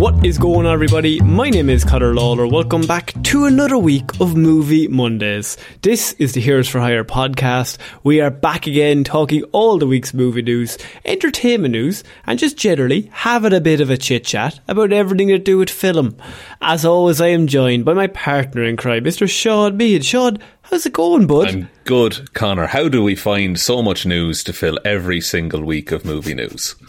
[0.00, 1.20] What is going on, everybody?
[1.20, 2.46] My name is Connor Lawler.
[2.46, 5.58] Welcome back to another week of Movie Mondays.
[5.82, 7.76] This is the Heroes for Hire podcast.
[8.02, 13.10] We are back again talking all the week's movie news, entertainment news, and just generally
[13.12, 16.16] having a bit of a chit chat about everything to do with film.
[16.62, 19.28] As always, I am joined by my partner in crime, Mr.
[19.28, 20.02] Sean Mead.
[20.02, 20.38] Sean,
[20.70, 21.48] how's it going, bud?
[21.48, 22.66] I'm good, Connor.
[22.66, 26.76] How do we find so much news to fill every single week of movie news?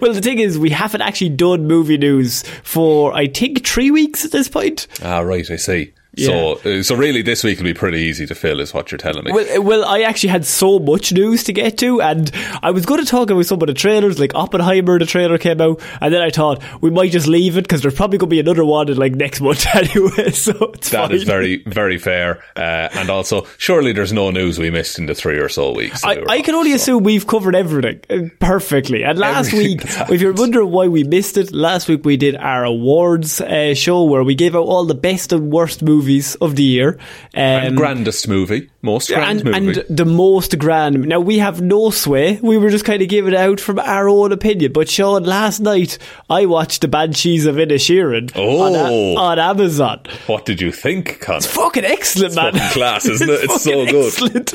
[0.00, 4.24] Well, the thing is, we haven't actually done movie news for, I think, three weeks
[4.24, 4.86] at this point.
[5.02, 5.92] Ah, right, I see.
[6.18, 8.98] So, uh, so really, this week will be pretty easy to fill, is what you're
[8.98, 9.32] telling me.
[9.32, 12.30] Well, uh, well, I actually had so much news to get to, and
[12.62, 14.98] I was going to talk about some of the trailers, like Oppenheimer.
[14.98, 17.94] The trailer came out, and then I thought we might just leave it because there's
[17.94, 20.30] probably going to be another one in like next month anyway.
[20.30, 21.16] So it's That fine.
[21.16, 22.42] is very, very fair.
[22.56, 26.04] Uh, and also, surely there's no news we missed in the three or so weeks.
[26.04, 26.76] I, we I can only so.
[26.76, 29.04] assume we've covered everything uh, perfectly.
[29.04, 32.36] And last Everything week, if you're wondering why we missed it, last week we did
[32.36, 36.03] our awards uh, show where we gave out all the best and worst movies
[36.36, 36.98] of the year.
[37.34, 39.80] Um, And grandest movie, most grand and, movie.
[39.80, 41.06] and the most grand.
[41.06, 42.38] Now we have no sway.
[42.42, 44.72] We were just kind of giving it out from our own opinion.
[44.72, 45.98] But Sean, last night
[46.30, 48.76] I watched the Banshees of Inisherin on, Oh.
[48.76, 50.00] a- on Amazon.
[50.26, 51.38] what did you think, Connor?
[51.38, 52.52] It's fucking excellent, it's man.
[52.52, 53.40] fucking class, isn't it?
[53.44, 54.06] It's so fucking good.
[54.06, 54.54] Excellent.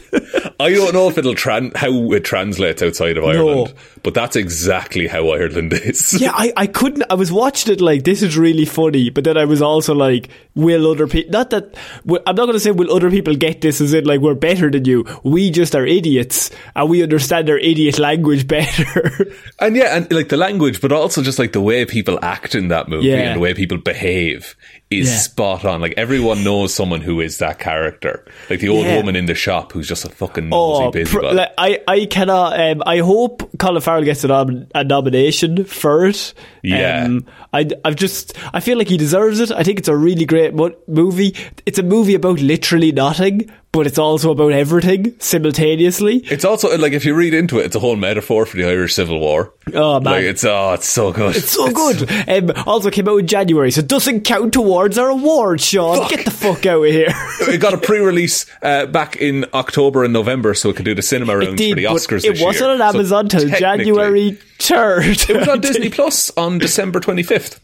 [0.59, 3.73] I don't know if it'll tran- how it translates outside of Ireland,
[4.03, 6.19] but that's exactly how Ireland is.
[6.21, 7.03] yeah, I, I couldn't.
[7.09, 10.29] I was watching it like this is really funny, but then I was also like,
[10.55, 11.31] will other people?
[11.31, 11.75] Not that
[12.07, 14.69] I'm not going to say will other people get this as in like we're better
[14.69, 15.05] than you.
[15.23, 19.31] We just are idiots and we understand their idiot language better.
[19.59, 22.67] And yeah, and like the language, but also just like the way people act in
[22.69, 23.15] that movie Yeah.
[23.17, 24.55] and the way people behave
[24.89, 25.17] is Yeah.
[25.17, 25.81] spot on.
[25.81, 28.25] Like everyone knows someone who is that character.
[28.49, 28.97] Like the old Yeah.
[28.97, 32.59] woman in the shop who's just a fucking nosy Oh, pr- like, I, I cannot.
[32.59, 36.33] Um, I hope Colin Farrell gets a, nom- a nomination for it.
[36.63, 37.03] Yeah.
[37.05, 38.35] Um, I, I've just.
[38.53, 39.51] I feel like he deserves it.
[39.51, 41.35] I think it's a really great mo- movie.
[41.65, 46.17] It's a movie about literally nothing, but it's also about everything simultaneously.
[46.25, 48.95] it's also like if you read into it, it's a whole metaphor for the Irish
[48.95, 49.53] Civil War.
[49.73, 50.13] Oh, man.
[50.13, 51.35] Like it's oh, it's so good.
[51.35, 52.09] It's so good.
[52.29, 56.07] Um, also came out in January, so it doesn't count towards our awards, Sean.
[56.09, 57.07] Get the fuck out of here.
[57.41, 61.01] It got a pre-release uh, back in October and November, so it could do the
[61.01, 62.23] cinema rounds did, for the Oscars.
[62.23, 62.69] it wasn't year.
[62.71, 65.05] on So Amazon till January third.
[65.29, 67.63] It was on Disney Plus on December twenty fifth.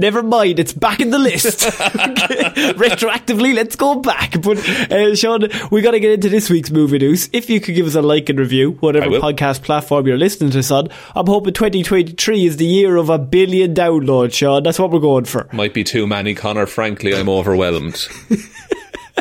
[0.00, 1.58] Never mind, it's back in the list.
[2.78, 4.40] Retroactively, let's go back.
[4.40, 4.58] But
[4.92, 7.28] uh, Sean, we got to get into this week's movie news.
[7.32, 10.60] If you could give us a like and review, whatever podcast platform you're listening to
[10.60, 14.62] us on, I'm hoping 2023 is the year of a billion downloads, Sean.
[14.62, 15.48] That's what we're going for.
[15.52, 16.66] Might be too many, Connor.
[16.66, 18.06] Frankly, I'm overwhelmed.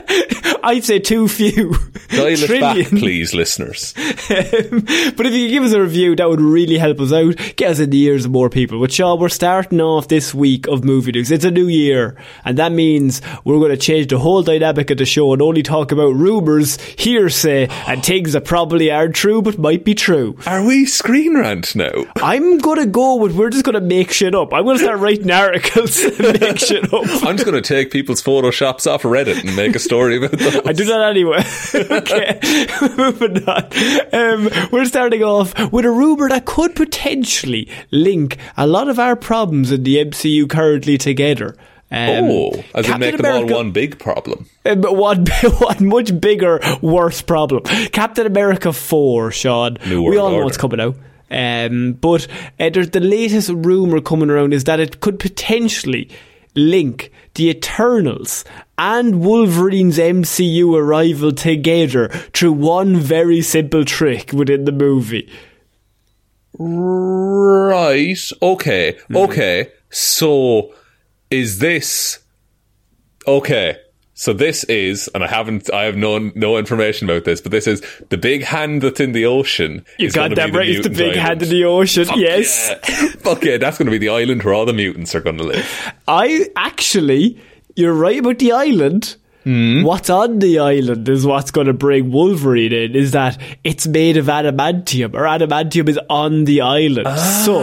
[0.63, 1.75] I'd say too few.
[2.09, 3.93] Dial it back, please, listeners.
[4.27, 4.81] Um,
[5.15, 7.37] but if you could give us a review, that would really help us out.
[7.55, 8.79] Get us in the ears of more people.
[8.79, 11.31] But Sean, we're starting off this week of movie news.
[11.31, 14.97] It's a new year, and that means we're going to change the whole dynamic of
[14.97, 19.57] the show and only talk about rumours, hearsay, and things that probably aren't true but
[19.57, 20.37] might be true.
[20.45, 21.91] Are we screen rant now?
[22.17, 24.53] I'm going to go with we're just going to make shit up.
[24.53, 27.05] I'm going to start writing articles and make shit up.
[27.23, 30.61] I'm just going to take people's photoshops off Reddit and make a story about them.
[30.65, 31.43] I do that anyway.
[31.75, 32.67] okay,
[32.97, 33.63] moving on.
[34.13, 39.15] Um, we're starting off with a rumour that could potentially link a lot of our
[39.15, 41.55] problems in the MCU currently together.
[41.89, 44.45] Um, oh, as in Captain make them America- all one big problem.
[44.65, 47.63] um, one, one much bigger, worse problem.
[47.91, 49.77] Captain America 4, Sean.
[49.87, 50.45] New we World all know Order.
[50.45, 50.95] what's coming out.
[51.29, 52.27] Um, but
[52.59, 56.09] uh, there's the latest rumour coming around is that it could potentially
[56.55, 58.43] link the Eternals
[58.77, 65.29] and Wolverine's MCU arrival together through one very simple trick within the movie.
[66.59, 68.19] Right.
[68.41, 68.93] Okay.
[68.93, 69.17] Mm-hmm.
[69.17, 69.71] Okay.
[69.89, 70.73] So
[71.29, 72.19] is this
[73.27, 73.77] okay?
[74.13, 77.67] So this is, and I haven't, I have no no information about this, but this
[77.67, 79.85] is the big hand that's in the ocean.
[79.99, 80.67] You is got that the right.
[80.67, 81.21] It's the big island.
[81.21, 82.05] hand in the ocean.
[82.05, 82.67] Fuck yes.
[82.89, 83.09] yeah.
[83.19, 85.43] Fuck yeah, that's going to be the island where all the mutants are going to
[85.43, 85.93] live.
[86.07, 87.39] I actually,
[87.77, 89.15] you're right about the island.
[89.47, 89.83] Hmm?
[89.83, 92.95] What's on the island is what's going to bring Wolverine in.
[92.95, 97.07] Is that it's made of adamantium, or adamantium is on the island.
[97.45, 97.59] so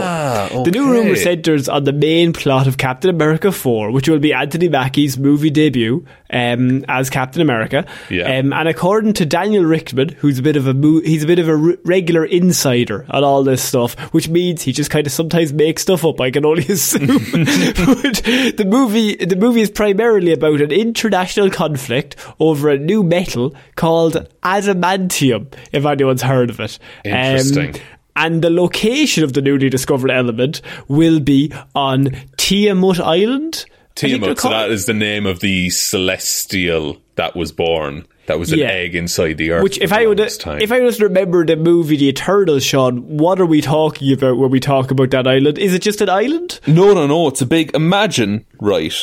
[0.64, 4.18] the new Ah, rumor centers on the main plot of Captain America Four, which will
[4.18, 7.84] be Anthony Mackie's movie debut um, as Captain America.
[8.08, 8.38] Yeah.
[8.38, 11.38] Um, and according to Daniel Richtman, who's a bit of a mo- he's a bit
[11.38, 15.12] of a r- regular insider on all this stuff, which means he just kind of
[15.12, 16.18] sometimes makes stuff up.
[16.20, 17.06] I can only assume.
[17.08, 18.22] but
[18.56, 24.14] the movie, the movie is primarily about an international conflict over a new metal called
[24.42, 25.52] adamantium.
[25.72, 27.74] If anyone's heard of it, Um, Interesting.
[28.16, 32.06] and the location of the newly discovered element will be on
[32.36, 33.64] Tiamut Island.
[33.96, 34.40] I think they're Tiamut.
[34.40, 38.04] So that is the name of the celestial that was born.
[38.26, 38.68] That was an Yeah.
[38.70, 39.62] egg inside the earth.
[39.62, 40.62] Which, if I would, time.
[40.62, 44.38] if I was to remember the movie The Eternals, Sean, what are we talking about
[44.38, 45.58] when we talk about that island?
[45.58, 46.58] Is it just an island?
[46.66, 47.28] No, no, no.
[47.28, 47.70] It's a big.
[47.74, 48.94] Imagine, right?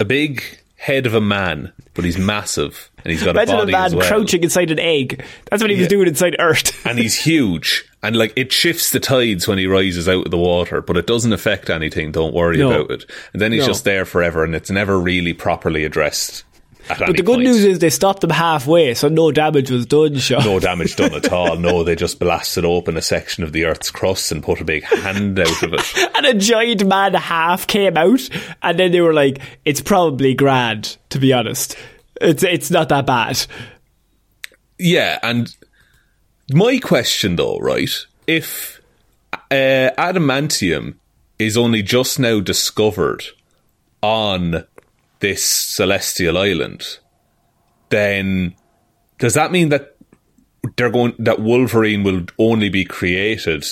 [0.00, 0.42] A big
[0.76, 3.84] head of a man, but he's massive and he's got Imagine a a body man
[3.86, 4.06] as well.
[4.08, 5.24] crouching inside an egg.
[5.50, 6.84] That's what he was doing inside Earth.
[6.86, 7.84] and he's huge.
[8.02, 11.06] And like it shifts the tides when he rises out of the water, but it
[11.06, 12.12] doesn't affect anything.
[12.12, 12.70] Don't worry No.
[12.70, 13.10] about it.
[13.32, 13.66] And then he's No.
[13.68, 16.44] just there forever, and it's never really properly addressed.
[16.98, 20.44] But the good news is they stopped them halfway, so no damage was done, Sean.
[20.44, 21.56] no damage done at all.
[21.56, 24.84] No, they just blasted open a section of the Earth's crust and put a big
[24.84, 25.96] hand out of it.
[26.16, 28.28] and a giant man half came out,
[28.62, 31.76] and then they were like, "It's probably grand." To be honest,
[32.20, 33.44] it's it's not that bad.
[34.78, 35.54] Yeah, and
[36.52, 37.90] my question though, right?
[38.26, 38.80] If
[39.32, 40.94] uh, adamantium
[41.38, 43.24] is only just now discovered
[44.02, 44.64] on
[45.20, 46.98] this celestial island,
[47.90, 48.54] then
[49.18, 49.96] does that mean that
[50.76, 53.64] they're going that Wolverine will only be created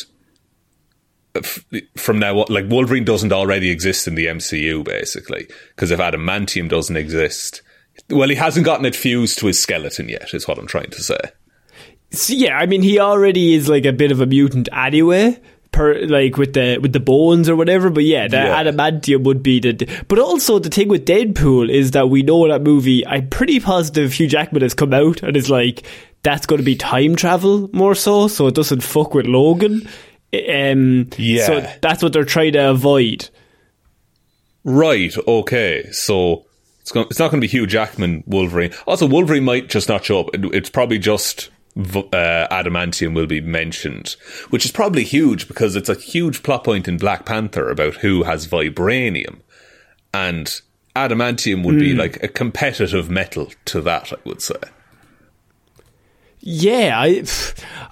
[1.35, 1.65] f-
[1.97, 2.47] from now on?
[2.49, 7.63] Like Wolverine doesn't already exist in the MCU, basically, because if adamantium doesn't exist.
[8.11, 11.03] Well, he hasn't gotten it fused to his skeleton yet, is what I'm trying to
[11.03, 11.19] say.
[12.11, 15.41] So, yeah, I mean, he already is like a bit of a mutant anyway.
[15.71, 18.65] Per, like with the with the bones or whatever, but yeah, the Yeah.
[18.65, 19.87] adamantium would be the.
[20.09, 23.07] But also the thing with Deadpool is that we know that movie.
[23.07, 25.83] I'm pretty positive Hugh Jackman has come out and is like
[26.23, 29.87] that's going to be time travel more so, so it doesn't fuck with Logan.
[30.33, 31.47] Um, Yeah.
[31.47, 33.29] So that's what they're trying to avoid.
[34.65, 35.15] Right.
[35.27, 35.89] Okay.
[35.93, 36.45] So
[36.81, 38.73] it's going, it's not going to be Hugh Jackman Wolverine.
[38.87, 40.31] Also, Wolverine might just not show up.
[40.33, 44.17] It's probably just uh, adamantium will be mentioned,
[44.51, 48.25] which is probably huge because it's a huge plot point in Black Panther about who
[48.25, 49.41] has vibranium,
[50.13, 50.61] and
[50.97, 54.13] adamantium would be like a competitive metal to that.
[54.13, 54.57] I would say.
[56.41, 57.25] Yeah, I,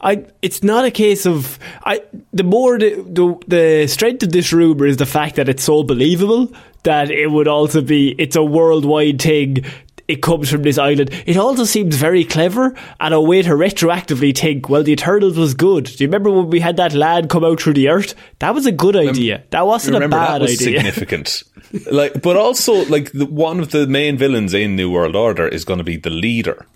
[0.01, 2.03] I, it's not a case of I.
[2.33, 5.83] The more the, the the strength of this rumor is the fact that it's so
[5.83, 6.53] believable
[6.85, 9.65] that it would also be it's a worldwide thing.
[10.09, 11.11] It comes from this island.
[11.27, 15.55] It also seems very clever and a way to retroactively think, well, the Eternals was
[15.55, 15.85] good.
[15.85, 18.15] Do you remember when we had that lad come out through the earth?
[18.39, 19.43] That was a good idea.
[19.51, 20.79] That wasn't a Remember bad that was idea.
[20.79, 21.43] significant.
[21.91, 25.65] like, but also like the, one of the main villains in New World Order is
[25.65, 26.67] going to be the leader,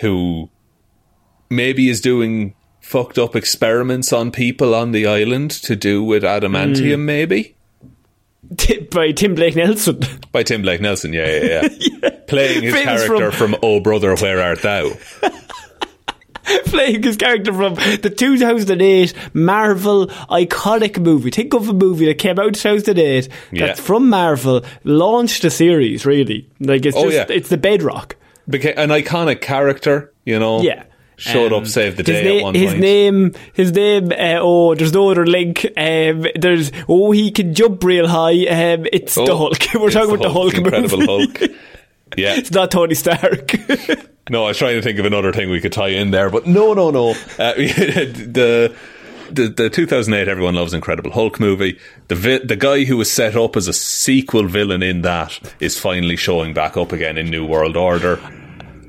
[0.00, 0.48] who
[1.50, 6.94] maybe is doing fucked up experiments on people on the island to do with adamantium,
[6.94, 7.04] Hmm.
[7.04, 7.54] maybe
[8.90, 10.00] By Tim Blake Nelson.
[10.32, 11.12] by Tim Blake Nelson.
[11.12, 12.10] Yeah, yeah, yeah.
[12.26, 14.90] Playing his Famous character from, "Oh Brother, Where Art Thou."
[16.66, 21.30] playing his character from the 2008 Marvel iconic movie.
[21.30, 23.66] Think of a movie that came out in 2008 Yeah.
[23.66, 26.48] that's from Marvel, launched a series, really.
[26.58, 27.36] Like, it's Oh, just, yeah.
[27.36, 28.16] it's the bedrock.
[28.50, 30.60] Beca- an iconic character, you know.
[30.62, 30.84] Yeah.
[31.20, 32.80] Showed Um, up, saved the day na- at one his point.
[32.80, 34.10] name, his name.
[34.10, 35.64] Uh, oh, there's no other link.
[35.76, 38.46] Um, there's oh, he can jump real high.
[38.46, 39.58] Um, it's the Oh, Hulk.
[39.74, 41.06] We're talking about the Hulk, Incredible movie.
[41.46, 41.50] Hulk.
[42.16, 42.34] Yeah.
[42.36, 43.52] it's not Tony Stark.
[44.28, 46.46] No, I was trying to think of another thing we could tie in there, but
[46.46, 47.10] no, no, no.
[47.36, 48.72] Uh, the,
[49.32, 51.78] the the 2008 Everyone Loves Incredible Hulk movie.
[52.08, 55.78] The vi- the guy who was set up as a sequel villain in that is
[55.80, 58.20] finally showing back up again in New World Order,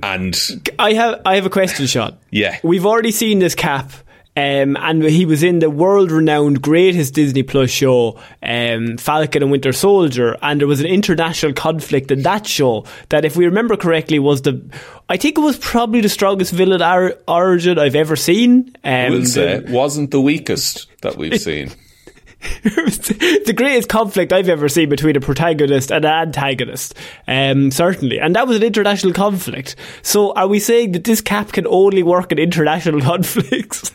[0.03, 0.35] and
[0.79, 2.17] I have I have a question, Sean.
[2.31, 2.57] Yeah.
[2.63, 3.91] we've already seen this cap.
[4.33, 9.73] Um, and he was in the world-renowned greatest Disney Plus show, um, Falcon and Winter
[9.73, 14.19] Soldier, and there was an international conflict in that show that, if we remember correctly,
[14.19, 14.61] was the,
[15.09, 18.71] I think it was probably the strongest villain ar- origin I've ever seen.
[18.85, 21.71] Um, I will the- say wasn't the weakest that we've seen.
[22.63, 22.97] It was
[23.45, 26.95] the greatest conflict I've ever seen between a protagonist and an antagonist,
[27.27, 28.19] um, certainly.
[28.19, 29.75] And that was an international conflict.
[30.01, 33.91] So are we saying that this cap can only work in international conflicts?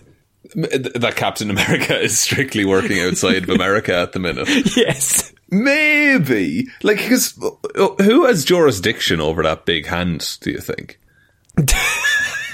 [0.54, 4.48] that Captain America is strictly working outside of America at the minute.
[4.76, 5.32] yes.
[5.50, 7.38] Maybe, like, because
[7.76, 10.38] who has jurisdiction over that big hand?
[10.40, 10.98] Do you think?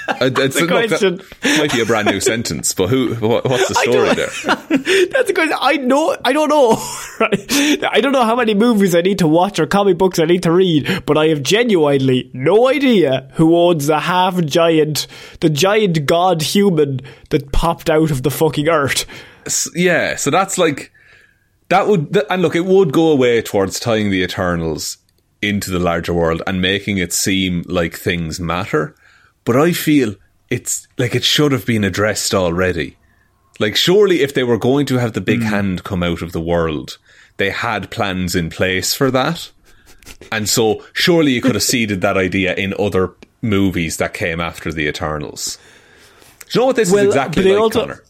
[0.07, 1.21] Uh, That's a question.
[1.43, 3.15] might be a brand new sentence, but who?
[3.15, 5.07] What, what's the story there?
[5.07, 5.57] That's a question.
[5.59, 6.15] I know.
[6.23, 6.81] I don't know.
[7.19, 7.83] Right?
[7.83, 10.41] I don't know how many movies I need to watch or comic books I need
[10.43, 15.05] to read, but I have genuinely no idea who owns the half giant,
[15.39, 19.05] the giant god human that popped out of the fucking earth.
[19.75, 20.91] Yeah, so that's like
[21.69, 24.97] that would, and look, it would go away towards tying the Eternals
[25.41, 28.95] into the larger world and making it seem like things matter.
[29.45, 30.15] But I feel
[30.49, 32.97] it's like it should have been addressed already.
[33.59, 35.47] Like, surely if they were going to have the big hmm.
[35.47, 36.97] hand come out of the world,
[37.37, 39.51] they had plans in place for that.
[40.31, 44.71] And so, surely you could have seeded that idea in other movies that came after
[44.71, 45.57] the Eternals.
[46.49, 48.03] Do you know what this Well, is exactly like, also- Connor?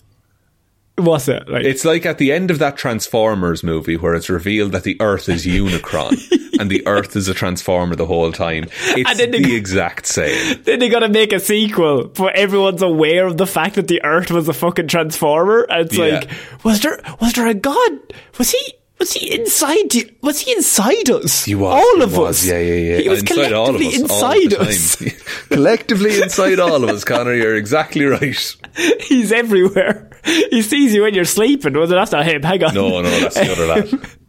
[0.96, 1.50] What's it?
[1.50, 4.96] Like, It's like at the end of that Transformers movie where it's revealed that the
[5.02, 6.12] Earth is Unicron
[6.60, 8.66] and the Earth is a Transformer the whole time.
[8.90, 10.62] It's And then the they- exact same.
[10.66, 14.30] then they gotta make a sequel, but everyone's aware of the fact that the Earth
[14.30, 15.64] was a fucking transformer.
[15.68, 16.06] And it's Yeah.
[16.20, 16.30] like,
[16.64, 17.92] was there was there a god?
[18.38, 19.96] Was he was he inside?
[19.96, 21.44] you- Was he inside us?
[21.44, 22.46] He was, all he of was, us.
[22.46, 22.98] Yeah, yeah, yeah.
[23.00, 23.82] He was inside all of us.
[23.82, 25.46] collectively the inside us.
[25.50, 27.34] collectively inside all of us, Connor.
[27.34, 28.56] You're exactly right.
[29.02, 30.12] He's everywhere.
[30.24, 31.74] He sees you when you're sleeping.
[31.74, 32.44] Well, that's not him.
[32.44, 32.74] Hang on.
[32.74, 34.10] No, no, that's the other lad.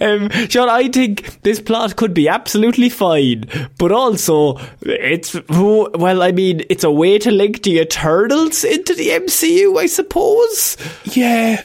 [0.00, 3.44] Um, Sean, I think this plot could be absolutely fine,
[3.78, 9.08] but also it's well, I mean, it's a way to link the Eternals into the
[9.08, 10.78] MCU, I suppose.
[11.04, 11.64] Yeah.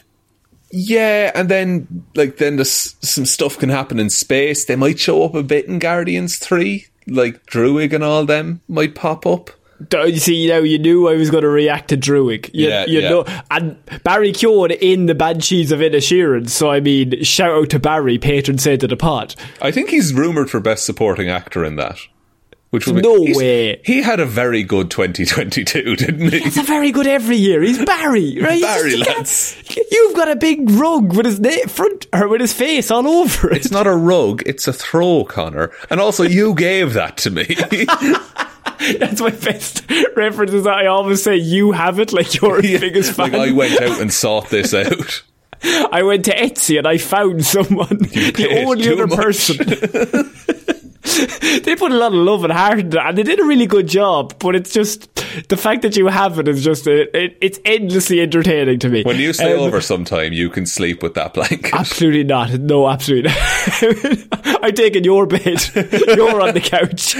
[0.71, 4.65] Yeah, and then like then there's some stuff can happen in space.
[4.65, 8.93] They might show up a bit in Guardians Three, like Druig and all them might
[8.93, 9.51] pop up.
[9.89, 12.49] Don't You see, now you knew I was going to react to Druig.
[12.53, 13.09] You, Yeah, you yeah.
[13.09, 16.49] know, and Barry Keoghan in the Banshees of Inisherin.
[16.49, 19.35] So I mean, shout out to Barry, patron saint of the pod.
[19.61, 21.99] I think he's rumored for best supporting actor in that.
[22.71, 23.79] Which would be, No way.
[23.85, 26.37] He had a very good 2022, didn't he?
[26.39, 27.61] It's a very good every year.
[27.61, 28.61] He's Barry, right?
[28.61, 29.55] Barry, You lads.
[29.91, 33.51] You've got a big rug with his na- front or with his face all over
[33.51, 33.57] it.
[33.57, 35.71] It's not a rug, it's a throw, Connor.
[35.89, 37.45] And also, you gave that to me.
[38.99, 39.83] That's my best
[40.15, 40.53] reference.
[40.53, 43.31] Is that I always say you have it, like you're his biggest fan.
[43.31, 45.23] like, I went out and sought this out.
[45.91, 49.17] I went to Etsy and I found someone, the only other much.
[49.17, 50.31] person.
[51.63, 53.65] they put a lot of love and heart into it, and they did a really
[53.67, 54.35] good job.
[54.39, 55.13] But it's just
[55.49, 59.03] the fact that you have it is just it, it, it's endlessly entertaining to me.
[59.03, 61.73] When you stay Um, over sometime, you can sleep with that blanket.
[61.73, 62.51] Absolutely not.
[62.59, 64.59] No, absolutely not.
[64.63, 65.63] I'm taking your bed.
[65.75, 67.15] You're on the couch.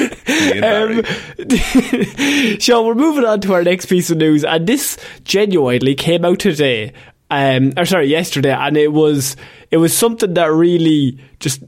[0.63, 6.25] Um, Sean, we're moving on to our next piece of news, and this genuinely came
[6.25, 6.94] out today.
[7.30, 9.36] Um, or sorry, yesterday, and it was
[9.72, 11.63] it was something that really just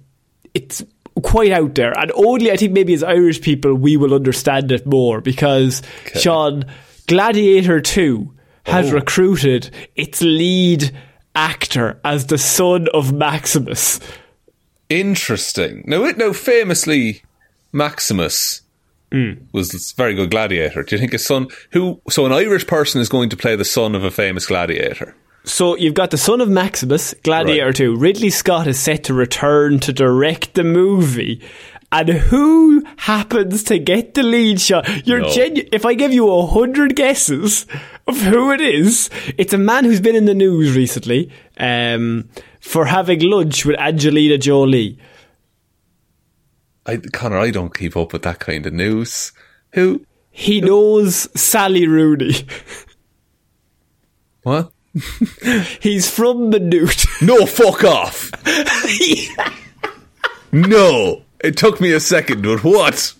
[0.53, 0.83] it's
[1.21, 4.85] quite out there, and only I think maybe as Irish people we will understand it
[4.85, 5.81] more because
[6.15, 6.65] Sean
[7.07, 8.33] Gladiator Two
[8.65, 8.95] has Oh.
[8.95, 10.91] recruited its lead
[11.35, 13.99] actor as the son of Maximus.
[14.89, 15.83] Interesting.
[15.85, 17.21] Now, it now famously,
[17.71, 18.61] Maximus
[19.11, 19.33] hmm.
[19.51, 20.83] was this very good gladiator.
[20.83, 22.01] Do you think a son who?
[22.09, 25.15] So an Irish person is going to play the son of a famous gladiator.
[25.47, 27.75] So you've got the son of Maximus, Gladiator Right.
[27.75, 27.95] 2.
[27.95, 31.41] Ridley Scott is set to return to direct the movie.
[31.89, 35.07] And who happens to get the lead shot?
[35.07, 35.29] You're No.
[35.31, 37.65] genu- if I give you a hundred guesses
[38.07, 42.27] of who it is, it's a man who's been in the news recently um,
[42.59, 44.97] for having lunch with Angelina Jolie.
[46.85, 49.31] I, Connor, I don't keep up with that kind of news.
[49.73, 50.05] Who?
[50.29, 52.33] He knows Sally Rooney.
[54.43, 54.71] What?
[55.79, 57.05] He's from Maynooth.
[57.21, 58.31] No, fuck off.
[60.51, 63.13] no, it took me a second, but what?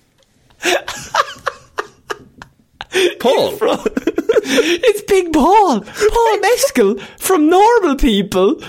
[3.19, 3.57] Paul.
[3.59, 5.81] it's Big Paul.
[5.81, 8.61] Paul Mescal from Normal People.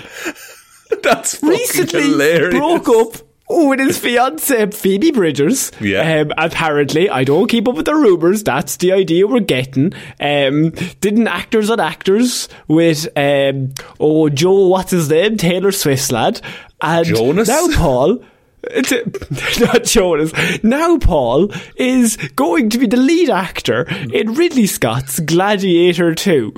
[1.03, 2.55] That's fucking recently hilarious.
[2.55, 5.71] broke up with his fiancee Phoebe Bridgers.
[5.81, 6.21] Yeah.
[6.21, 8.43] Um, apparently, I don't keep up with the rumours.
[8.43, 9.93] That's the idea we're getting.
[10.19, 10.69] Um,
[11.01, 16.41] didn't actors on actors with um, oh Joe, what's his name, Taylor Swift's lad,
[16.81, 17.47] and Jonas?
[17.47, 18.19] now Paul.
[18.71, 20.33] it's- Not Jonas.
[20.63, 26.53] Now Paul is going to be the lead actor in Ridley Scott's Gladiator 2.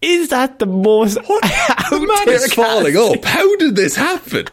[0.00, 3.24] Is that the most The man is falling up.
[3.24, 4.46] How did this happen?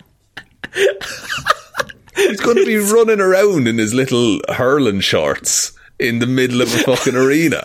[2.18, 6.74] He's going to be running around in his little hurling shorts in the middle of
[6.74, 7.64] a fucking arena.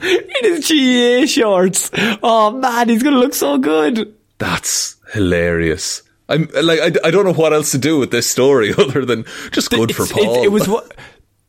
[0.00, 1.90] in his GAA shorts.
[2.22, 4.14] Oh man, he's gonna look so good.
[4.38, 6.02] That's hilarious.
[6.28, 9.24] I'm like, I, I don't know what else to do with this story other than
[9.50, 10.40] just good for It's- Paul.
[10.42, 10.92] It, it was what.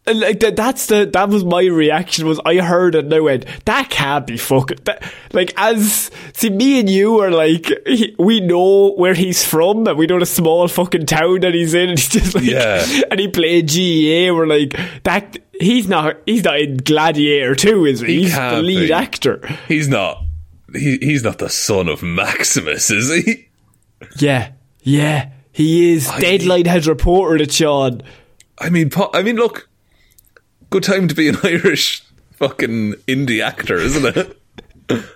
[0.06, 2.28] Like that, that's the that was my reaction.
[2.28, 4.80] Was I heard it and I went, that can't be fucking.
[4.84, 9.88] That, like as see, me and you are like, he, we know where he's from
[9.88, 11.90] and we know the small fucking town that he's in.
[11.94, 12.86] And he's just like, Yeah.
[13.12, 14.36] and he played GAA.
[14.36, 18.08] We're like, that he's not he's not in Gladiator too, is he?
[18.08, 18.94] He he's the lead be.
[18.94, 19.40] actor.
[19.70, 20.22] He's not.
[20.74, 23.48] He, he's not the son of Maximus, is he?
[24.18, 26.08] Yeah, yeah, he is.
[26.20, 28.02] Deadline has reported it, Sean.
[28.58, 29.70] I mean, I mean, look,
[30.74, 34.40] good time to be an Irish fucking indie actor, isn't it?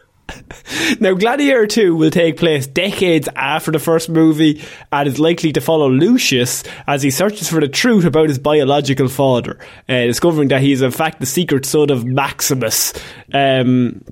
[1.00, 5.62] Now, Gladiator 2 will take place decades after the first movie and is likely to
[5.62, 10.62] follow Lucius as he searches for the truth about his biological father, uh, discovering that
[10.62, 12.94] he is in fact the secret son of Maximus.
[13.34, 14.04] Um,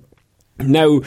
[0.60, 1.02] now,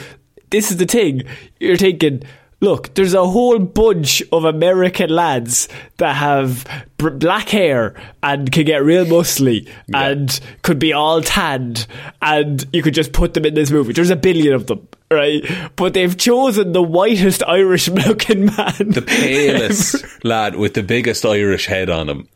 [0.51, 1.23] this is the thing.
[1.59, 2.21] You're thinking,
[2.61, 6.67] look, there's a whole bunch of American lads that have
[6.97, 11.87] br- black hair and can get real muscly and could be all tanned,
[12.21, 13.93] and you could just put them in this movie.
[13.93, 15.43] There's a billion of them, right?
[15.75, 18.89] But they've chosen the whitest Irish looking man.
[18.89, 22.27] The palest lad with the biggest Irish head on him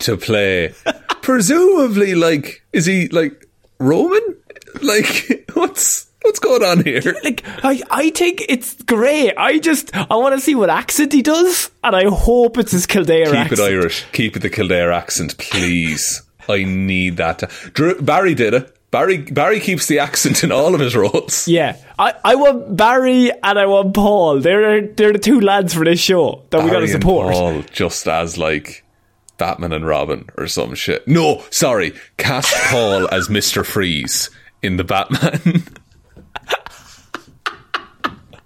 [0.00, 0.74] to play.
[1.22, 3.46] Presumably, like, is he like
[3.78, 4.36] Roman?
[4.82, 7.00] Like, what's what's going on here?
[7.24, 9.34] like I, I think it's great.
[9.36, 12.86] I just I want to see what accent he does, and I hope it's his
[12.86, 13.48] Kildare accent.
[13.48, 13.60] Keep accent.
[13.60, 14.06] it Irish.
[14.12, 16.22] Keep it the Kildare accent, please.
[16.48, 17.42] I need that.
[17.74, 18.74] Drew, Barry did it.
[18.90, 21.46] Barry Barry keeps the accent in all of his roles.
[21.46, 24.40] Yeah, I, I want Barry and I want Paul.
[24.40, 27.34] They're they're the two lads for this show that we got to Barry support.
[27.34, 28.84] Paul just as like
[29.36, 31.06] Batman and Robin or some shit.
[31.06, 31.92] No, sorry.
[32.16, 33.64] Cast Paul as Mr.
[33.64, 34.30] Freeze
[34.62, 35.64] in the Batman.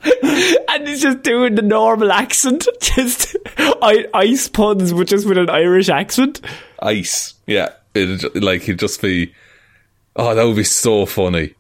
[0.69, 5.51] And he's just doing the normal accent, just I, ice puns, but just with an
[5.51, 6.41] Irish accent.
[6.81, 7.35] Ice.
[7.47, 7.71] Yeah.
[7.95, 9.35] It'd, like he'd just be
[10.15, 11.55] Oh, that would be so funny.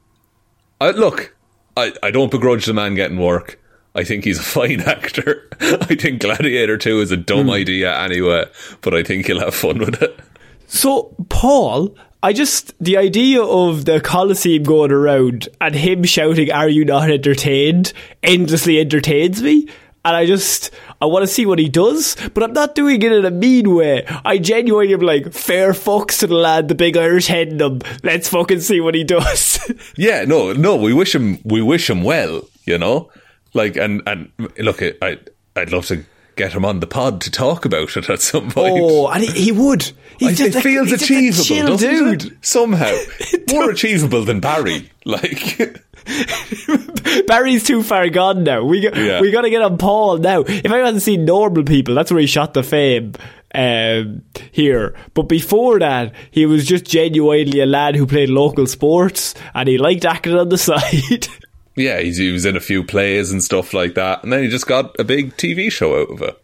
[0.80, 1.34] I, look,
[1.76, 3.58] I, I don't begrudge the man getting work.
[3.94, 5.48] I think he's a fine actor.
[5.60, 7.50] I think Gladiator 2 is a dumb hmm.
[7.50, 8.46] idea anyway,
[8.80, 10.18] but I think he'll have fun with it.
[10.66, 16.68] So Paul, I just the idea of the Colosseum going around and him shouting, "Are
[16.68, 19.68] you not entertained?" endlessly entertains me.
[20.04, 23.12] And I just, I want to see what he does, but I'm not doing it
[23.12, 24.04] in a mean way.
[24.24, 27.80] I genuinely am like, fair fucks to the lad, the big Irish head in him.
[28.02, 29.60] Let's fucking see what he does.
[29.96, 33.12] Yeah, no, no, we wish him, we wish him well, you know?
[33.54, 35.18] Like, and, and look, I,
[35.54, 36.04] I'd love to
[36.36, 38.74] get him on the pod to talk about it at some point.
[38.80, 39.92] oh, and he, he would.
[40.18, 41.90] He's I- just it a- feels achievable, doesn't
[42.20, 42.24] dude.
[42.32, 42.32] it?
[42.44, 42.92] Somehow.
[43.50, 44.90] More achievable than Barry.
[45.04, 45.78] Like,
[47.26, 48.64] Barry's too far gone now.
[48.64, 49.20] We got, Yeah.
[49.20, 50.40] we got to get on Paul now.
[50.46, 53.12] If I hadn't seen normal people, that's where he shot the fame.
[53.54, 54.94] um, here.
[55.14, 59.76] But before that, he was just genuinely a lad who played local sports and he
[59.78, 61.28] liked acting on the side.
[61.74, 64.48] Yeah, he's, he was in a few plays and stuff like that, and then he
[64.48, 66.42] just got a big TV show out of it.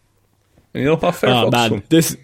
[0.73, 1.15] And you know what?
[1.15, 2.17] Fair oh man, this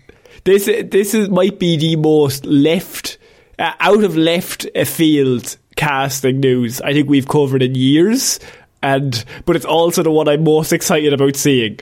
[0.43, 3.17] this this is might be the most left
[3.59, 8.39] uh, out of left field casting news I think we've covered in years.
[8.81, 11.79] And but it's also the one I'm most excited about seeing.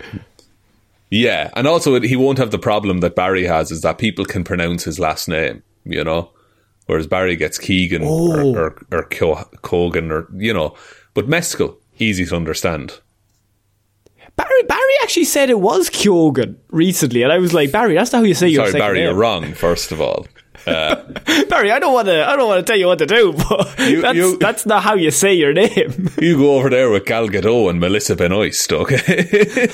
[1.09, 4.43] Yeah, and also he won't have the problem that Barry has is that people can
[4.43, 6.31] pronounce his last name, you know,
[6.87, 8.55] whereas Barry gets Keegan Oh.
[8.55, 10.75] or, or, or Cogan or, you know,
[11.13, 12.99] but Mescal, easy to understand.
[14.35, 18.19] Barry Barry actually said it was Kyogan recently, and I was like, Barry, that's not
[18.19, 19.03] how you say your Sorry, Barry, name.
[19.09, 20.25] you're wrong, first of all.
[20.65, 22.25] Barry, I don't want to.
[22.27, 24.81] I don't want to tell you what to do, but You- that's, you- that's not
[24.81, 26.09] how you say your name.
[26.21, 29.67] You go over there with Gal Gadot and Melissa Benoist, okay?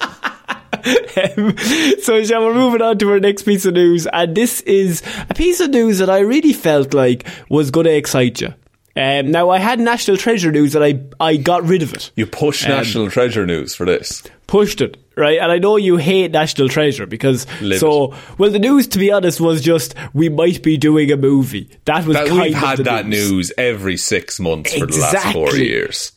[0.00, 1.56] Um,
[2.02, 5.34] so, shall we're moving on to our next piece of news, and this is a
[5.34, 8.54] piece of news that I really felt like was going to excite you.
[8.98, 12.26] Um, now, I had National Treasure news, and I I got rid of it, you
[12.26, 14.22] pushed Um, National Treasure news for this.
[14.48, 15.38] pushed it, right?
[15.38, 18.14] And I know you hate National Treasure because Live so.
[18.38, 21.68] Well, the news, to be honest, was just we might be doing a movie.
[21.84, 25.32] That was That, kind we've of had that news every six months for the last
[25.32, 26.12] four years.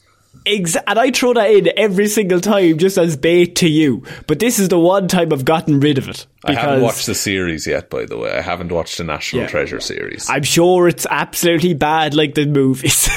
[0.46, 4.04] Exa- and I throw that in every single time just as bait to you.
[4.26, 6.26] But this is the one time I've gotten rid of it.
[6.44, 8.32] I haven't watched the series yet, by the way.
[8.32, 9.48] I haven't watched the National Yeah.
[9.50, 10.28] Treasure series.
[10.30, 13.08] I'm sure it's absolutely bad like the movies.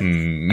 [0.00, 0.52] And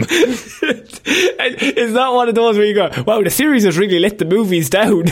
[1.60, 4.24] it's not one of those where you go, wow, the series has really let the
[4.24, 5.04] movies down.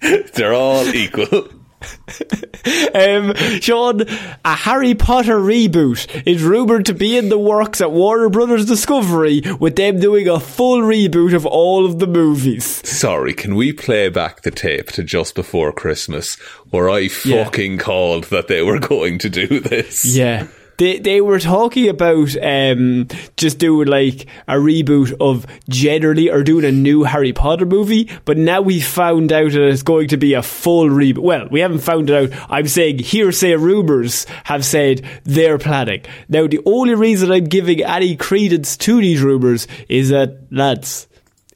[0.34, 1.48] They're all equal.
[2.94, 4.02] um, Sean,
[4.44, 9.42] a Harry Potter reboot is rumoured to be in the works at Warner Brothers Discovery
[9.60, 12.64] with them doing a full reboot of all of the movies.
[12.88, 16.34] Sorry, can we play back the tape to just before Christmas
[16.70, 17.44] where I Yeah.
[17.44, 20.04] fucking called that they were going to do this?
[20.04, 20.46] Yeah.
[20.78, 26.64] They they were talking about um, just doing like a reboot of generally or doing
[26.64, 30.34] a new Harry Potter movie, but now we found out that it's going to be
[30.34, 31.18] a full reboot.
[31.18, 32.46] Well, we haven't found it out.
[32.48, 36.04] I'm saying hearsay rumors have said they're planning.
[36.28, 41.08] Now the only reason I'm giving any credence to these rumors is that lads,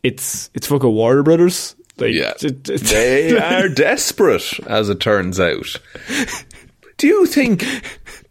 [0.02, 1.76] it's it's fucking Warner Brothers.
[1.98, 2.32] Yeah.
[2.40, 5.76] They are desperate, as it turns out.
[6.96, 7.64] Do you think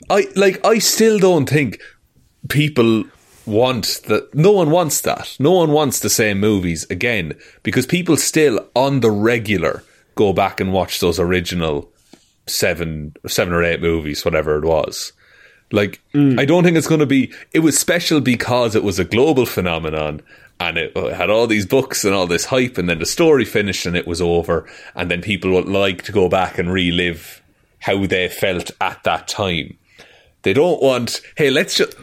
[0.10, 1.80] I like I still don't think
[2.50, 3.06] people
[3.46, 5.36] want that no one wants that.
[5.40, 7.34] No one wants the same movies again
[7.64, 9.84] because people still on the regular
[10.16, 11.92] go back and watch those original
[12.48, 15.14] seven seven or eight movies, whatever it was.
[15.72, 16.38] Like, mm.
[16.38, 17.34] I don't think it's going to be.
[17.54, 20.22] It was special because it was a global phenomenon
[20.60, 23.88] and it had all these books and all this hype, and then the story finished
[23.88, 24.70] and it was over.
[24.94, 27.42] And then people would like to go back and relive
[27.80, 29.78] how they felt at that time.
[30.43, 31.95] They don't want, hey, let's just.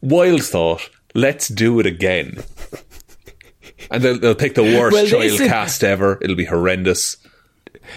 [0.00, 2.42] Wild thought, let's do it again.
[3.90, 6.18] And they'll, they'll pick the worst Well, child cast ever.
[6.20, 7.16] It'll be horrendous.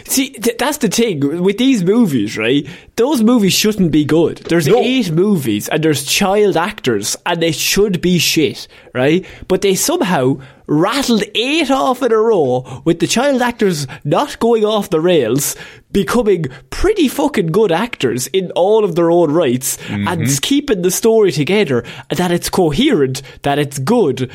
[0.04, 2.68] See, th- that's the thing with these movies, right?
[2.96, 4.38] Those movies shouldn't be good.
[4.50, 4.78] There's No.
[4.80, 9.26] eight movies and there's child actors and they should be shit, right?
[9.48, 14.66] But they somehow rattled eight off in a row with the child actors not going
[14.66, 15.56] off the rails,
[15.92, 20.08] becoming pretty fucking good actors in all of their own rights mm-hmm.
[20.08, 24.32] and keeping the story together, that it's coherent, that it's good.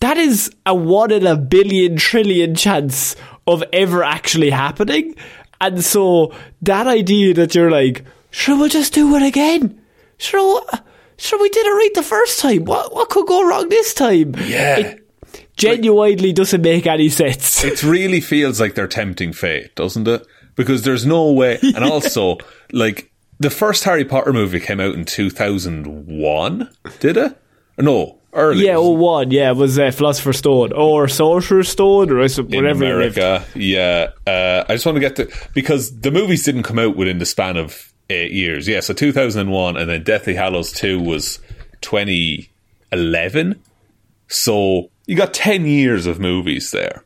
[0.00, 5.14] That is a one in a billion trillion chance of ever actually happening.
[5.60, 9.80] And so that idea that you're like, sure, we'll just do it again.
[10.18, 10.62] Sure,
[11.16, 12.64] sure, we did it right the first time.
[12.64, 14.34] What what could go wrong this time?
[14.38, 14.78] Yeah.
[14.78, 15.00] It
[15.56, 17.64] genuinely doesn't make any sense.
[17.64, 20.26] it really feels like they're tempting fate, doesn't it?
[20.56, 21.58] Because there's no way.
[21.62, 22.38] And also,
[22.72, 27.36] like the first Harry Potter movie came out in 2001, did it?
[27.78, 28.66] No, early.
[28.66, 32.56] yeah, oh one, yeah, it was uh, Philosopher's Stone or Sorcerer's Stone or some- in
[32.56, 32.84] whatever.
[32.84, 33.44] America.
[33.54, 37.18] Yeah, uh, I just want to get to because the movies didn't come out within
[37.18, 38.68] the span of eight years.
[38.68, 41.38] Yeah, so 2001, and then Deathly Hallows 2 was
[41.80, 43.60] 2011.
[44.28, 47.04] So you got 10 years of movies there.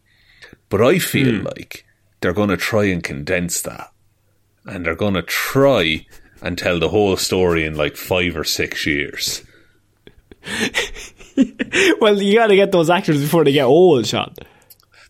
[0.68, 1.46] But I feel Hmm.
[1.46, 1.84] like
[2.20, 3.90] they're going to try and condense that.
[4.66, 6.04] And they're going to try
[6.42, 9.42] and tell the whole story in like five or six years.
[12.00, 14.34] Well, you got to get those actors before they get old, Sean.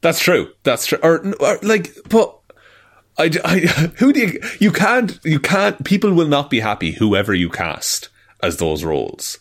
[0.01, 0.53] That's true.
[0.63, 0.99] That's true.
[1.03, 2.39] Or, or like, but
[3.19, 3.59] I, I,
[3.99, 4.41] who do you?
[4.61, 5.19] You can't.
[5.25, 5.83] You can't.
[5.85, 8.09] People will not be happy whoever you cast
[8.43, 9.39] as those roles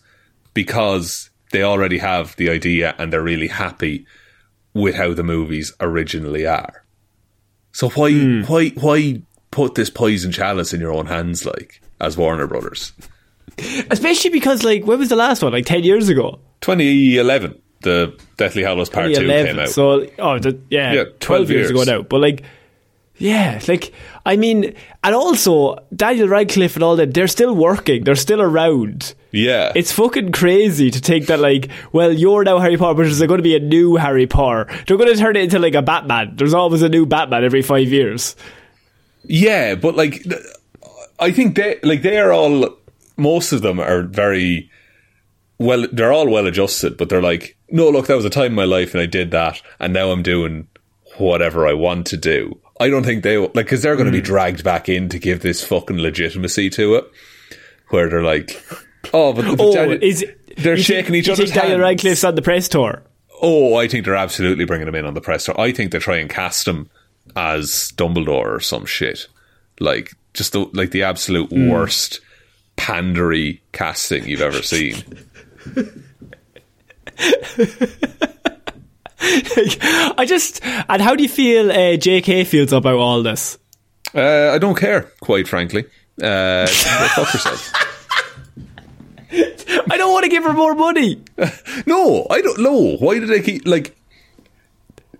[0.53, 4.05] because they already have the idea and they're really happy
[4.73, 6.83] with how the movies originally are.
[7.71, 8.41] So why Hmm.
[8.43, 9.21] why why
[9.51, 12.93] put this poison chalice in your own hands, like as Warner Brothers?
[13.89, 15.51] Especially because, like, when was the last one?
[15.51, 16.39] Like 10 years ago?
[16.61, 19.69] 2011, the Deathly Hallows Part Two came out.
[19.69, 21.69] So, oh, the, yeah, Yeah, 12, 12 years.
[21.71, 22.01] ago now.
[22.03, 22.43] But, like,
[23.17, 23.93] yeah, like,
[24.27, 28.03] I mean, and also, Daniel Radcliffe and all that, they're still working.
[28.03, 29.15] They're still around.
[29.31, 33.19] yeah, It's fucking crazy to think that, like, well, you're now Harry Potter, but there's
[33.19, 34.65] going to be a new Harry Potter.
[34.85, 36.35] They're going to turn it into, like, a Batman.
[36.35, 38.35] There's always a new Batman every five years.
[39.23, 40.23] Yeah, but like,
[41.19, 42.77] I think they like they are all.
[43.17, 44.69] Most of them are very
[45.57, 45.87] well.
[45.91, 48.65] They're all well adjusted, but they're like, no, look, that was a time in my
[48.65, 50.67] life, and I did that, and now I'm doing
[51.17, 52.59] whatever I want to do.
[52.79, 54.25] I don't think they like because they're going to be hmm.
[54.25, 57.11] dragged back in to give this fucking legitimacy to it,
[57.89, 58.51] where they're like,
[59.13, 60.25] oh, but, but Oh, Daniel- is
[60.57, 62.03] they're shaking think, each other's think Daniel hands.
[62.03, 63.03] Radcliffe's on the press tour?
[63.41, 65.59] Oh, I think they're absolutely bringing him in on the press tour.
[65.59, 66.89] I think they try and cast him
[67.35, 69.27] as Dumbledore or some shit.
[69.79, 71.69] Like just the like the absolute hmm.
[71.69, 72.21] worst
[72.77, 75.03] pandery casting you've ever seen.
[75.75, 75.93] Like,
[79.81, 82.43] I just and how do you feel uh, J.K.
[82.45, 83.57] feels about all this?
[84.15, 85.85] Uh, I don't care, quite frankly.
[86.21, 87.73] Uh, fuck yourself.
[89.89, 91.23] I don't want to give her more money.
[91.85, 92.97] No, I don't know.
[92.97, 93.95] Why did I keep like?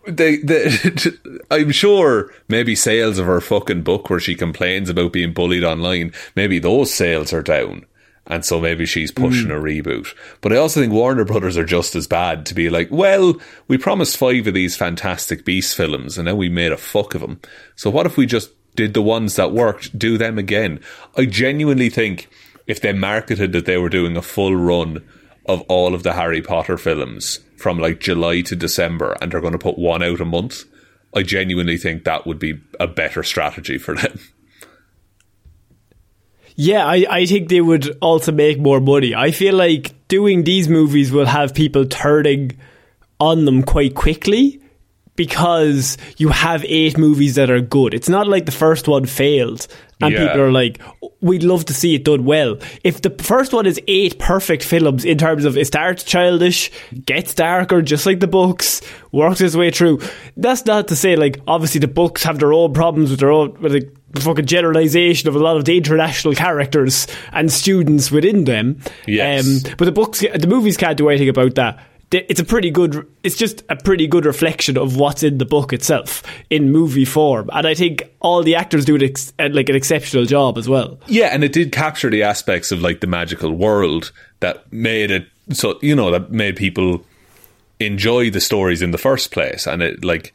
[0.07, 0.71] They, they,
[1.51, 6.13] I'm sure maybe sales of her fucking book where she complains about being bullied online,
[6.35, 7.85] maybe those sales are down.
[8.25, 9.23] And so maybe she's hmm.
[9.23, 10.13] pushing a reboot.
[10.41, 13.35] But I also think Warner Brothers are just as bad to be like, well,
[13.67, 17.21] we promised five of these Fantastic Beasts films and now we made a fuck of
[17.21, 17.39] them.
[17.75, 20.79] So what if we just did the ones that worked, do them again?
[21.15, 22.29] I genuinely think
[22.67, 25.03] if they marketed that they were doing a full run
[25.47, 29.53] of all of the Harry Potter films from like July to December and they're going
[29.53, 30.63] to put one out a month,
[31.15, 34.19] I genuinely think that would be a better strategy for them.
[36.55, 39.13] Yeah, I, I think they would also make more money.
[39.13, 42.57] I feel like doing these movies will have people turning
[43.19, 44.60] on them quite quickly
[45.15, 47.93] because you have eight movies that are good.
[47.93, 49.67] It's not like the first one failed
[50.01, 50.27] and Yeah.
[50.27, 50.79] people are like,
[51.21, 52.57] we'd love to see it done well.
[52.83, 56.69] If the first one is eight perfect films in terms of it starts childish,
[57.05, 58.81] gets darker, just like the books,
[59.12, 59.99] works its way through,
[60.36, 63.60] that's not to say like obviously the books have their own problems with their own
[63.62, 68.79] with the fucking generalization of a lot of the international characters and students within them.
[69.07, 69.45] Yes.
[69.65, 71.79] Um, but the books, the movies can't do anything about that.
[72.11, 73.05] It's a pretty good.
[73.23, 77.49] It's just a pretty good reflection of what's in the book itself in movie form,
[77.51, 80.69] and I think all the actors do an ex- uh, like an exceptional job as
[80.69, 80.99] well.
[81.07, 85.27] Yeah, and it did capture the aspects of like the magical world that made it
[85.51, 87.03] so you know that made people
[87.79, 90.33] enjoy the stories in the first place, and it like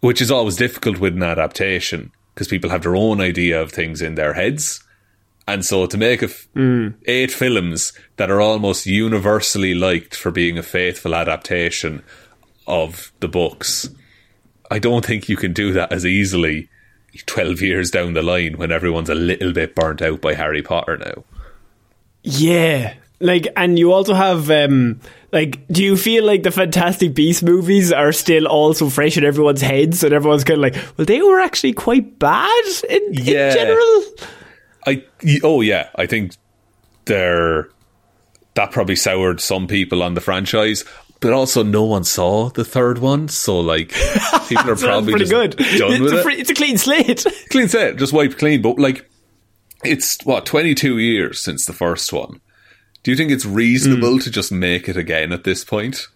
[0.00, 4.00] which is always difficult with an adaptation because people have their own idea of things
[4.00, 4.82] in their heads.
[5.52, 6.48] And so to make a f-
[7.06, 12.02] eight films that are almost universally liked for being a faithful adaptation
[12.66, 13.88] of the books,
[14.70, 16.68] I don't think you can do that as easily
[17.26, 20.96] 12 years down the line when everyone's a little bit burnt out by Harry Potter
[20.96, 21.24] now.
[22.22, 25.00] Yeah, like, and you also have um,
[25.32, 29.62] like, do you feel like the Fantastic Beast movies are still also fresh in everyone's
[29.62, 33.48] heads, and everyone's kind of like, well, they were actually quite bad in, Yeah.
[33.50, 34.02] in general.
[34.86, 35.04] I
[35.42, 36.32] oh yeah, I think
[37.04, 37.68] they're
[38.54, 40.84] that probably soured some people on the franchise,
[41.20, 43.90] but also no one saw the third one, so like
[44.48, 45.56] people are probably pretty just good.
[45.78, 46.40] done it's, with a it.
[46.40, 47.24] it's a clean slate.
[47.50, 48.62] clean slate, just wiped clean.
[48.62, 49.08] But like,
[49.84, 52.40] it's what twenty two years since the first one.
[53.02, 54.18] Do you think it's reasonable Hmm.
[54.18, 56.06] to just make it again at this point?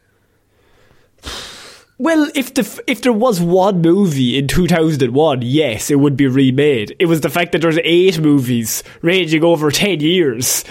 [1.98, 6.96] Well, if the if there was one movie in 2001, yes, it would be remade.
[6.98, 10.64] It was the fact that there's eight movies ranging over 10 years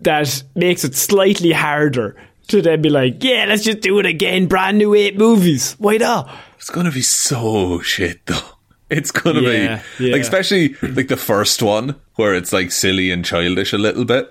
[0.00, 2.16] that makes it slightly harder
[2.48, 5.74] to then be like, yeah, let's just do it again, brand new eight movies.
[5.78, 6.30] Why not?
[6.56, 8.40] It's gonna be so shit though.
[8.88, 10.12] It's gonna Yeah, be yeah.
[10.12, 14.28] like especially like the first one where it's like silly and childish a little bit.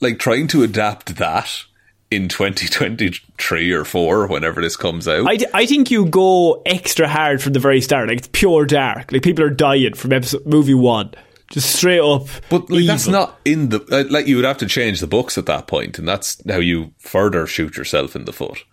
[0.00, 1.62] Like trying to adapt that
[2.14, 5.26] in 2023 or 4 whenever this comes out.
[5.28, 8.08] I, I think you go extra hard from the very start.
[8.08, 9.12] Like, it's pure dark.
[9.12, 11.12] Like, people are dying from episode, movie one.
[11.50, 12.26] Just straight up.
[12.48, 15.36] but like, that's not in the uh, like you would have to change the books
[15.36, 18.64] at that point and that's how you further shoot yourself in the foot.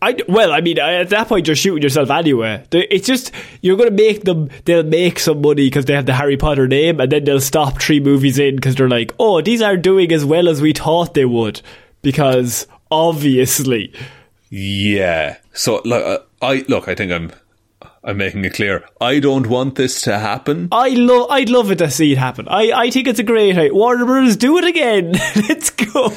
[0.00, 2.64] I, well, I mean, at that point, you're shooting yourself anyway.
[2.70, 3.32] It's just,
[3.62, 6.68] you're going to make them, they'll make some money because they have the Harry Potter
[6.68, 10.12] name, and then they'll stop three movies in because they're like, oh, these aren't doing
[10.12, 11.62] as well as we thought they would.
[12.02, 13.92] Because, obviously.
[14.50, 15.36] Yeah.
[15.52, 16.88] So look, uh, I look.
[16.88, 17.32] I think I'm.
[18.04, 18.84] I'm making it clear.
[19.00, 20.68] I don't want this to happen.
[20.72, 21.30] I love.
[21.30, 22.46] I'd love it to see it happen.
[22.48, 23.74] I, I think it's a great idea.
[23.74, 25.12] Warner Brothers, do it again.
[25.48, 26.08] Let's go.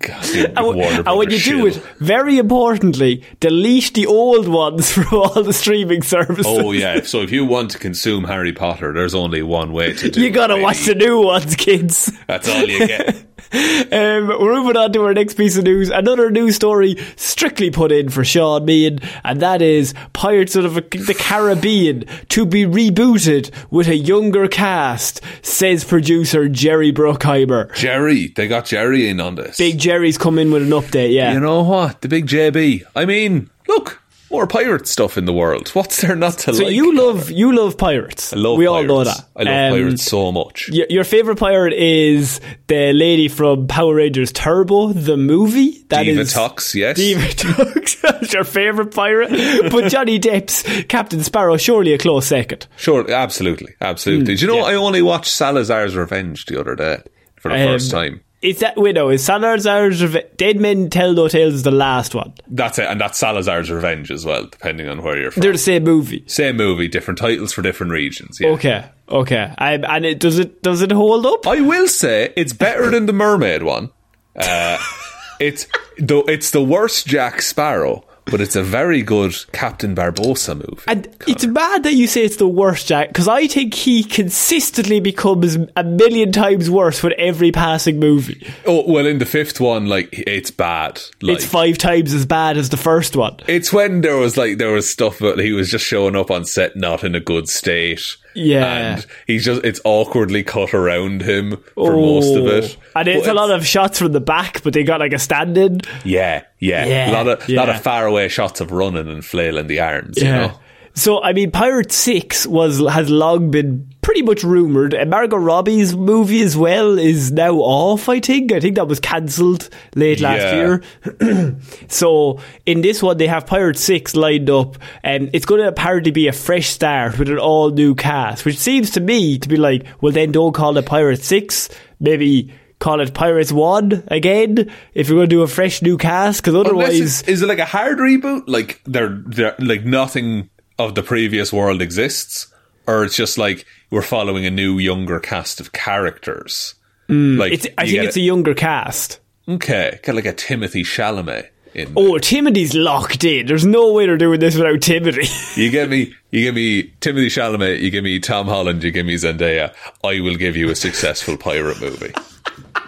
[0.00, 5.42] God, And, and when you do it, very importantly, delete the old ones from all
[5.42, 6.44] the streaming services.
[6.46, 7.00] Oh yeah.
[7.02, 10.24] So if you want to consume Harry Potter, there's only one way to do it.
[10.24, 10.64] you gotta baby.
[10.64, 12.12] watch the new ones, kids.
[12.26, 13.24] That's all you get.
[13.52, 15.90] Um, we're moving on to our next piece of news.
[15.90, 21.16] Another news story strictly put in for Sean Meehan, and that is Pirates of the
[21.18, 27.74] Caribbean to be rebooted with a younger cast, says producer Jerry Bruckheimer.
[27.74, 29.56] Jerry, they got Jerry in on this.
[29.58, 31.32] Big Jerry's come in with an update, yeah.
[31.32, 32.00] You know what?
[32.02, 32.82] The big JB.
[32.94, 35.68] I mean, look, more pirate stuff in the world.
[35.70, 36.66] What's there not to so like?
[36.66, 38.32] So you love you love pirates.
[38.32, 38.90] I love we pirates.
[38.90, 39.24] all know that.
[39.36, 40.68] I love Um, pirates so much.
[40.72, 45.84] Your, your favorite pirate is the lady from Power Rangers Turbo, the movie.
[45.88, 46.96] That Divatox, yes.
[46.96, 48.00] Diva Tux.
[48.00, 49.30] That's your favorite pirate.
[49.70, 52.66] But Johnny Depp's Captain Sparrow, surely a close second.
[52.76, 54.34] Sure, absolutely, absolutely.
[54.34, 54.56] Do you know?
[54.58, 54.72] Yeah.
[54.72, 56.98] I only watched Salazar's Revenge the other day
[57.36, 58.20] for the first Um, time.
[58.42, 59.08] Is that wait no?
[59.08, 62.34] Is Salazar's Reve- Dead Men Tell No Tales is the last one?
[62.48, 65.40] That's it, and that's Salazar's Revenge as well, depending on where you're from.
[65.40, 66.22] They're the same movie.
[66.26, 68.38] Same movie, different titles for different regions.
[68.38, 68.48] Yeah.
[68.50, 69.54] Okay, okay.
[69.56, 71.46] Um, and it, does it does it hold up?
[71.46, 73.90] I will say it's better than the Mermaid one.
[74.36, 74.78] Uh,
[75.40, 75.66] it's
[75.98, 80.82] though it's the worst Jack Sparrow, but it's a very good Captain Barbossa movie.
[80.86, 85.00] And it's mad that you say it's the worst Jack, because I think he consistently
[85.00, 88.46] becomes a million times worse with every passing movie.
[88.66, 91.00] oh well, in the fifth one, like it's bad.
[91.22, 93.36] Like, it's five times as bad as the first one.
[93.46, 96.44] It's when there was like there was stuff that he was just showing up on
[96.44, 98.16] set not in a good state.
[98.36, 98.64] Yeah.
[98.94, 102.76] and he's just it's awkwardly cut around him for most of it.
[102.94, 103.00] Oh.
[103.00, 105.56] And it's a lot of shots from the back, but they got like a stand
[105.58, 105.80] in.
[106.04, 107.58] yeah, yeah, Yeah, a lot of yeah.
[107.60, 110.18] lot of faraway shots of running and flailing the arms.
[110.18, 110.58] You know,
[110.96, 114.94] So I mean, Pirate Six was has long been pretty much rumored.
[114.94, 118.08] And Margot Robbie's movie as well is now off.
[118.08, 118.50] I think.
[118.50, 120.78] I think that was cancelled late last Yeah.
[121.20, 121.56] year.
[121.88, 126.12] so in this one, they have Pirate Six lined up, and it's going to apparently
[126.12, 129.56] be a fresh start with an all new cast, which seems to me to be
[129.56, 131.68] like, well, then don't call it Pirate Six.
[132.00, 132.52] Maybe.
[132.78, 136.54] Call it Pirates One again if you're going to do a fresh new cast, because
[136.54, 138.42] otherwise, is it like a hard reboot?
[138.46, 142.46] Like they're, they're like nothing of the previous world exists,
[142.86, 146.74] or it's just like we're following a new younger cast of characters.
[147.08, 147.40] like Hmm.
[147.54, 149.20] it's, I think it's a younger cast.
[149.48, 151.48] okay, kind of like a Timothy Chalamet.
[151.74, 153.46] In Oh, Timothy's locked in.
[153.46, 155.28] There's no way they're doing this without Timothy.
[155.60, 159.04] You give me, you give me Timothy Chalamet, you give me Tom Holland, you give
[159.06, 159.74] me Zendaya.
[160.02, 162.12] I will give you a successful pirate movie.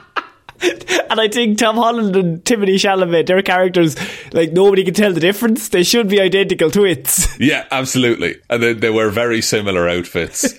[1.10, 3.96] and I think Tom Holland and Timothy Chalamet, their characters,
[4.32, 5.68] like nobody can tell the difference.
[5.68, 7.26] They should be identical twins.
[7.40, 8.34] Yeah, absolutely.
[8.50, 10.54] And they, they wear very similar outfits.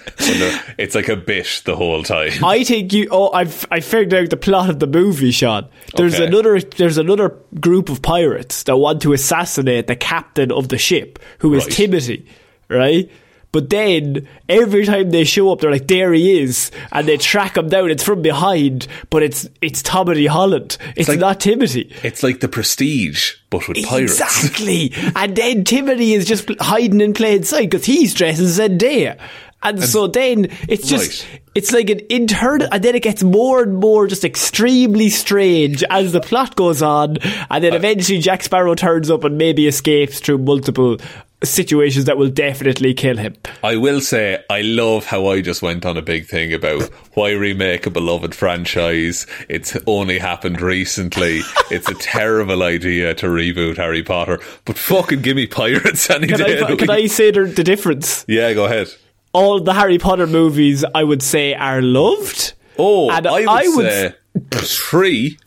[0.78, 2.32] It's like a bit the whole time.
[2.44, 3.10] I think you.
[3.12, 5.68] Oh, I've I figured out the plot of the movie, Sean.
[5.98, 6.26] There's Okay.
[6.28, 6.60] another.
[6.62, 11.54] There's another group of pirates that want to assassinate the captain of the ship, who
[11.54, 11.74] is Right.
[11.74, 12.26] Timothy,
[12.70, 13.12] right?
[13.52, 17.58] But then every time they show up, they're like, "There he is," and they track
[17.58, 17.90] him down.
[17.90, 20.78] It's from behind, but it's it's Timothy Holland.
[20.96, 21.92] It's, like- not Timothy.
[22.04, 24.20] It's like the prestige, but with pirates.
[24.22, 24.94] Exactly.
[25.16, 29.18] and then Timothy is just hiding in plain sight because he's dressed as Zendaya.
[29.62, 31.42] And, so then it's just, Right.
[31.54, 36.14] it's like an internal, and then it gets more and more just extremely strange as
[36.14, 37.18] the plot goes on.
[37.52, 40.96] And then eventually Jack Sparrow turns up and maybe escapes through multiple
[41.44, 43.36] situations that will definitely kill him.
[43.64, 47.32] I will say, I love how I just went on a big thing about why
[47.32, 49.26] remake a beloved franchise.
[49.48, 51.42] It's only happened recently.
[51.72, 56.40] it's a terrible idea to reboot Harry Potter, but fucking give me pirates any Can
[56.40, 56.62] day.
[56.62, 56.90] I, can.
[56.90, 58.26] I say the, the difference?
[58.28, 58.94] Yeah, go ahead.
[59.32, 62.54] All the Harry Potter movies, I would say, are loved.
[62.78, 64.14] Oh, And I would, I would say
[64.52, 65.38] three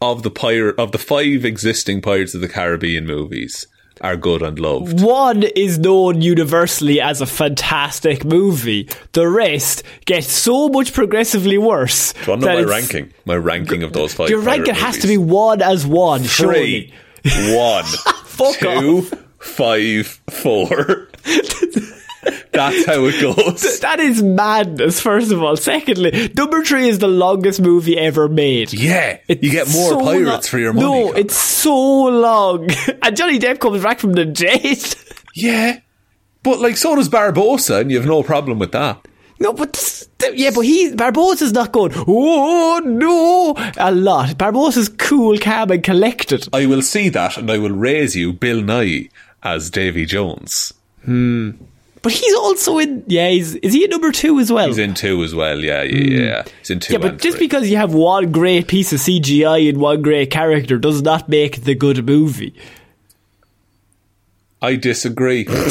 [0.00, 3.66] of the pirate of the five existing Pirates of the Caribbean movies
[4.00, 5.02] are good and loved.
[5.02, 8.88] One is known universally as a fantastic movie.
[9.12, 12.12] The rest get so much progressively worse.
[12.12, 13.12] Do you want to know my ranking?
[13.24, 14.30] My ranking of those five.
[14.30, 16.92] Your ranking has to be one as one, three,
[17.24, 17.54] surely.
[17.56, 17.84] one,
[18.24, 19.02] Fuck two,
[19.38, 21.08] five, four.
[22.52, 23.80] That's how it goes.
[23.88, 25.56] That is madness, first of all.
[25.56, 28.72] Secondly, number three is the longest movie ever made.
[28.72, 30.86] Yeah, you get more so pirates lo- for your money.
[30.86, 31.18] No, Connor.
[31.20, 32.68] it's so long.
[33.02, 34.78] and Johnny Depp comes back from the dead.
[35.34, 35.80] yeah,
[36.42, 39.06] but like so does Barbossa, and you have no problem with that.
[39.40, 41.92] No, but this- yeah, but he Barbossa's not going.
[41.94, 44.36] Oh no, a lot.
[44.36, 46.48] Barbossa's cool, calm, and collected.
[46.52, 49.10] I will see that, and I will raise you Bill Nighy
[49.44, 50.74] as Davy Jones.
[51.04, 51.52] Hmm.
[52.08, 53.04] But he's also in.
[53.06, 54.66] Yeah, he's is he in number two as well?
[54.66, 55.58] He's in two as well.
[55.58, 56.44] Yeah, yeah, yeah.
[56.60, 56.94] He's in two.
[56.94, 57.46] yeah, but just three.
[57.46, 61.64] because you have one great piece of CGI and one great character does not make
[61.64, 62.54] the good movie.
[64.62, 65.44] I disagree.
[65.44, 65.68] Look,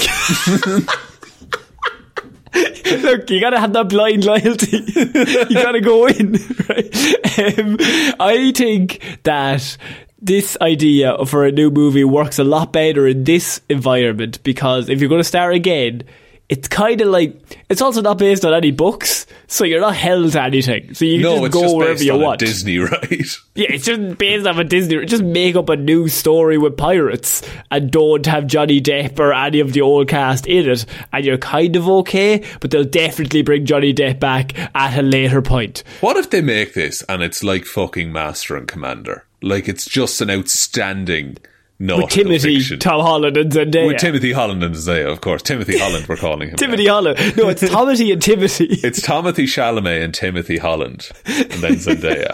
[3.32, 4.78] you gotta have that blind loyalty.
[4.96, 6.38] you gotta go in.
[6.70, 7.58] Right?
[7.58, 7.78] Um,
[8.20, 9.78] I think that
[10.22, 15.00] this idea for a new movie works a lot better in this environment because if
[15.00, 16.04] you're going to start again,
[16.50, 17.36] it's kind of like
[17.70, 20.94] it's also not based on any books, so you're not held to anything.
[20.94, 22.42] So you can no, just go just wherever based you on want.
[22.42, 23.38] a Disney, right?
[23.56, 25.06] Yeah, it's just based off a Disney.
[25.06, 29.60] Just make up a new story with pirates and don't have Johnny Depp or any
[29.60, 32.46] of the old cast in it, and you're kind of okay.
[32.62, 35.84] But they'll definitely bring Johnny Depp back at a later point.
[36.00, 39.26] What if they make this and it's like fucking Master and Commander?
[39.42, 41.38] Like it's just an outstanding
[41.80, 42.12] nautical With
[42.42, 42.80] Timothy, fiction.
[42.80, 43.88] Tom Holland, and Zendaya.
[43.88, 45.42] With Timothy Holland and Zendaya, of course.
[45.42, 46.52] Timothy Holland, we're calling him.
[46.52, 46.56] now.
[46.56, 47.18] Timothy Holland.
[47.38, 48.66] No, it's Timothy and Timothy.
[48.70, 52.32] It's Timothy Chalamet and Timothy Holland, and then Zendaya.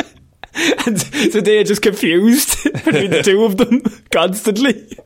[0.86, 3.82] and Zendaya just confused between the two of them
[4.12, 4.98] constantly.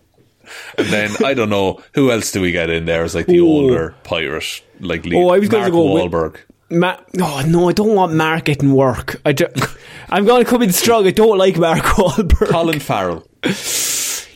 [0.77, 3.39] And then I don't know who else do we get in there as like the
[3.39, 3.47] Ooh.
[3.47, 7.69] older pirate, like lead, Oh, I was going Mark to go with- Ma- oh no,
[7.69, 9.21] I don't want Mark getting work.
[9.25, 9.33] I
[10.09, 11.07] I'm going to come in strong.
[11.07, 12.49] I don't like Mark Wahlberg.
[12.49, 13.25] Colin Farrell.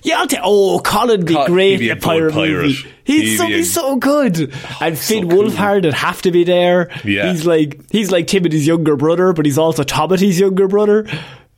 [0.03, 0.39] Yeah, I'll take.
[0.43, 2.61] Oh, Colin would be Col- great he'd be in a a pirate, good pirate.
[2.63, 2.93] movie.
[3.03, 4.51] He'd so, be be a- so good.
[4.53, 5.43] Oh, and Finn cool.
[5.43, 6.89] Wolfhard would have to be there.
[7.03, 7.31] Yeah.
[7.31, 11.07] he's like he's like Timothy's younger brother, but he's also Timothy's younger brother.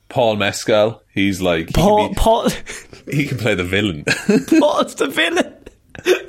[0.10, 1.02] Paul Mescal.
[1.14, 2.50] He's like he, Paul, can, Paul,
[3.12, 4.04] he can play the villain.
[4.60, 5.54] Paul's the villain.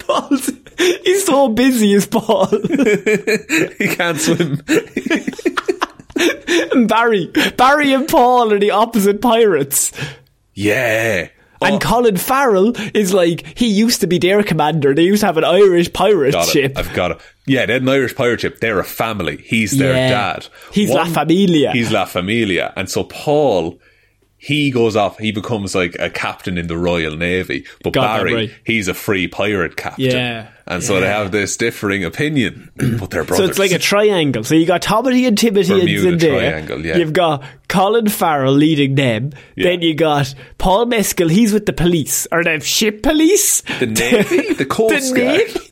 [0.00, 2.46] Paul's, he's so busy as Paul.
[2.46, 4.62] he can't swim.
[6.16, 9.90] and Barry, Barry and Paul are the opposite pirates.
[10.54, 11.28] yeah.
[11.64, 14.94] And Colin Farrell is like he used to be their commander.
[14.94, 16.72] They used to have an Irish pirate got ship.
[16.72, 16.78] it.
[16.78, 17.18] I've got it.
[17.46, 18.60] Yeah, they had an Irish pirate ship.
[18.60, 19.38] They're a family.
[19.38, 20.08] He's their Yeah.
[20.08, 20.46] dad.
[20.72, 21.72] He's La Familia.
[21.72, 22.72] He's La Familia.
[22.76, 23.78] And so Paul,
[24.36, 27.64] he goes off, he becomes like a captain in the Royal Navy.
[27.82, 28.50] But Got Barry, right.
[28.64, 30.04] he's a free pirate captain.
[30.06, 30.48] Yeah.
[30.66, 32.70] And so they have this differing opinion.
[32.76, 33.36] but they're brothers.
[33.36, 34.44] So it's like a triangle.
[34.44, 36.84] So you got Tommy and Timothy Bermuda and Zendaya.
[36.84, 36.96] yeah.
[36.96, 39.32] You've got Colin Farrell leading them.
[39.56, 39.64] Yeah.
[39.70, 41.28] Then you got Paul Mescal.
[41.28, 43.60] He's with the police or the ship police.
[43.78, 44.54] The Navy?
[44.54, 45.42] The Coast Guard?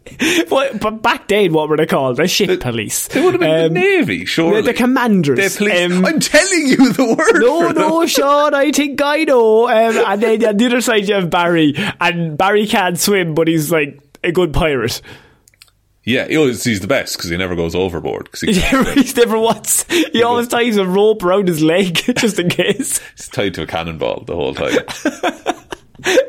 [0.50, 2.18] What, but back then, what were they called?
[2.18, 3.08] The ship police.
[3.08, 4.60] They would have been Um, the Navy, surely.
[4.60, 5.38] The, the commanders.
[5.54, 5.90] The police.
[5.90, 7.40] Um, I'm telling you the word.
[7.40, 8.06] no, no.
[8.06, 9.68] Sean, I think I know.
[9.68, 11.74] Um, and then on the other side, you have Barry.
[12.00, 15.00] And Barry can't swim, but he's like a good pirate.
[16.04, 18.30] Yeah, he always, he's the best because he never goes overboard.
[18.32, 18.52] 'cause he
[18.94, 19.84] he's never once.
[20.12, 22.98] He always ties a rope around his leg just in case.
[23.16, 24.72] He's tied to a cannonball the whole time.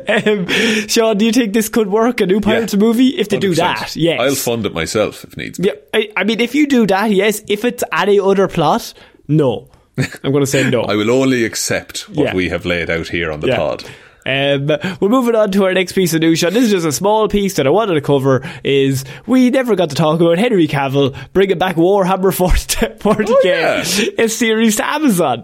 [0.08, 0.46] Um,
[0.88, 2.22] Sean, do you think this could work?
[2.22, 2.80] A new Pirates Yeah.
[2.80, 3.08] movie?
[3.18, 3.56] If they do 100%.
[3.56, 4.20] that, yes.
[4.22, 5.68] I'll fund it myself if needs be.
[5.70, 7.42] yeah, I, I mean, if you do that, yes.
[7.48, 8.94] If it's any other plot,
[9.28, 9.70] no.
[9.98, 10.82] I'm going to say no.
[10.82, 12.36] I will only accept what Yeah.
[12.36, 13.56] we have laid out here on the Yeah.
[13.58, 13.84] pod.
[14.26, 14.68] Um,
[15.00, 16.54] we're moving on to our next piece of news, Sean.
[16.54, 18.42] This is just a small piece that I wanted to cover.
[18.64, 23.42] Is we never got to talk about Henry Cavill bringing back Warhammer 40, 40k, Oh,
[23.44, 24.24] yeah.
[24.24, 25.44] a series to Amazon.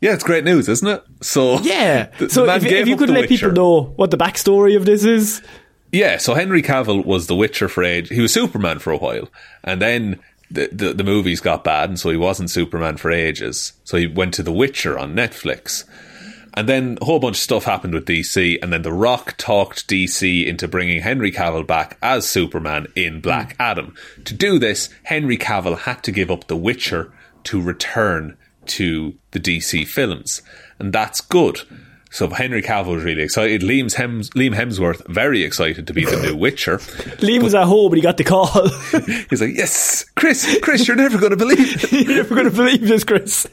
[0.00, 1.02] Yeah, it's great news, isn't it?
[1.20, 2.08] So Yeah.
[2.28, 5.40] so if, if you could let people know what the backstory of this is.
[5.92, 8.08] Yeah, so Henry Cavill was The Witcher for age.
[8.08, 9.28] He was Superman for a while,
[9.62, 10.18] and then
[10.50, 13.74] the, the the movies got bad, and so he wasn't Superman for ages.
[13.84, 15.84] So he went to The Witcher on Netflix,
[16.54, 19.88] and then a whole bunch of stuff happened with DC, and then The Rock talked
[19.88, 23.62] DC into bringing Henry Cavill back as Superman in Black hmm.
[23.62, 23.94] Adam.
[24.24, 27.12] To do this, Henry Cavill had to give up The Witcher
[27.44, 28.36] to return
[28.66, 30.42] to the DC films,
[30.78, 31.60] and that's good.
[32.12, 33.62] So Henry Cavill was really excited.
[33.62, 36.76] Liam's Hems- Liam Hemsworth very excited to be the new Witcher.
[36.76, 38.68] Liam was at home and he got the call.
[39.30, 42.54] He's like, "Yes, Chris, Chris, you're never going to believe." it." You're never going to
[42.54, 43.46] believe this, Chris.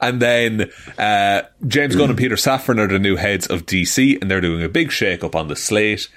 [0.00, 4.30] And then uh, James Gunn and Peter Safran are the new heads of DC, and
[4.30, 6.08] they're doing a big shake up on the slate.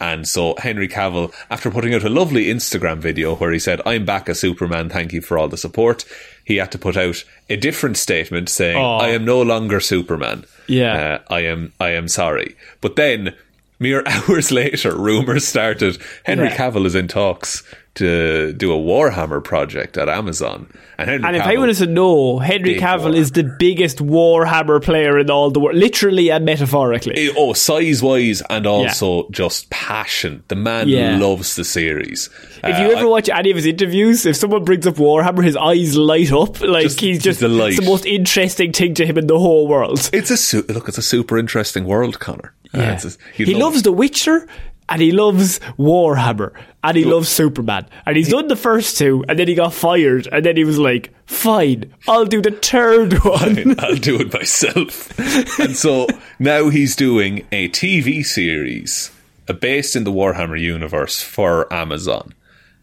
[0.00, 4.04] And so Henry Cavill, after putting out a lovely Instagram video where he said, "I'm
[4.04, 4.90] back as Superman.
[4.90, 6.04] Thank you for all the support,"
[6.44, 8.98] he had to put out a different statement saying, Aw.
[8.98, 10.44] "I am no longer Superman.
[10.66, 11.20] Yeah.
[11.28, 11.72] uh, I am.
[11.80, 13.34] I am sorry." But then.
[13.78, 15.98] Mere hours later, rumors started.
[16.24, 16.56] Henry Yeah.
[16.56, 17.62] Cavill is in talks
[17.96, 20.66] to do a Warhammer project at Amazon,
[20.98, 23.16] and Henry And if Cavill, wanted to know, Henry Cavill Warhammer.
[23.16, 27.14] is the biggest Warhammer player in all the world, literally and metaphorically.
[27.16, 30.42] Eh, Oh, size wise and also just passion.
[30.48, 31.18] The man Yeah.
[31.18, 32.30] loves the series.
[32.62, 35.44] If Uh, you ever I- watch any of his interviews, if someone brings up Warhammer,
[35.44, 37.70] his eyes light up like Just he's just delight.
[37.72, 40.08] it's the most interesting thing to him in the whole world.
[40.12, 40.88] it's a su- look.
[40.88, 42.52] It's a super interesting world, Connor.
[42.74, 42.92] Uh, Yeah.
[42.92, 43.84] it's a- he love loves it.
[43.84, 44.46] The Witcher,
[44.88, 46.52] and he loves Warhammer
[46.84, 50.28] and he loves Superman and he's done the first two and then he got fired
[50.30, 55.18] and then he was like, "Fine, I'll do the third one." I'll do it myself.
[55.58, 56.06] and so
[56.38, 59.10] now he's doing a TV series
[59.48, 62.34] uh, based in the Warhammer universe for Amazon.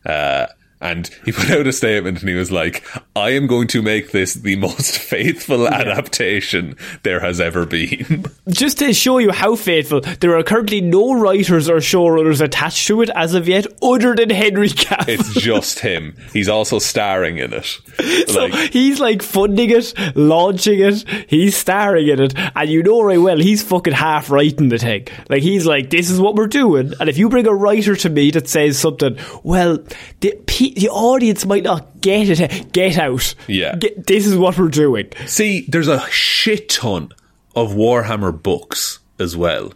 [0.06, 0.48] Uh,
[0.84, 4.12] and he put out a statement and he was like, I am going to make
[4.12, 8.26] this the most faithful adaptation there has ever been.
[8.50, 13.02] Just to show you how faithful, there are currently no writers or showrunners attached to
[13.02, 15.08] it as of yet, other than Henry Cavill.
[15.08, 16.18] It's just him.
[16.34, 17.80] He's also starring in it.
[18.28, 23.02] So Like, he's like funding it, launching it, he's starring in it, and you know
[23.02, 25.08] right well he's fucking half writing the thing.
[25.30, 28.10] Like he's like, this is what we're doing, and if you bring a writer to
[28.10, 29.78] me that says something, well,
[30.20, 30.34] the
[30.76, 32.72] the audience might not get it.
[32.72, 33.36] Get out.
[33.48, 33.76] Yeah.
[33.76, 35.10] Get, this is what we're doing.
[35.26, 37.10] See, there's a shit ton
[37.56, 39.74] of Warhammer books as well,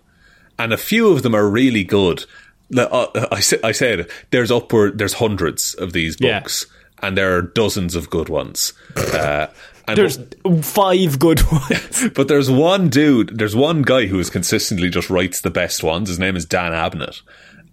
[0.60, 2.26] and a few of them are really good.
[2.76, 6.40] Uh, I said there's upward there's hundreds of these Yeah.
[6.40, 6.66] books,
[7.02, 8.74] and there are dozens of good ones.
[8.96, 9.48] Uh,
[9.88, 10.20] and There's
[10.64, 12.10] five good ones.
[12.16, 16.10] but there's one dude, there's one guy who is consistently just writes the best ones.
[16.10, 17.22] His name is Dan Abnett.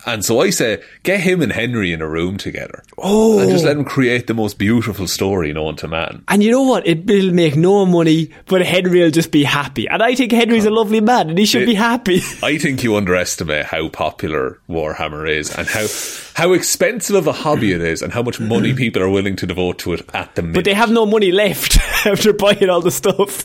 [0.07, 2.83] And so I say, get him and Henry in a room together.
[2.99, 3.39] Oh.
[3.41, 3.69] And just oh.
[3.69, 6.25] let him create the most beautiful story known to man.
[6.29, 6.87] And you know what?
[6.87, 9.89] It will make no money, but Henry will just be happy.
[9.89, 12.21] And I think Henry's a uh, lovely man, and he should It- be happy.
[12.43, 15.87] I think you underestimate how popular Warhammer is and how
[16.35, 19.47] how expensive of a hobby it is and how much money people are willing to
[19.47, 20.55] devote to it at the minute.
[20.55, 23.45] But they have no money left after buying all the stuff.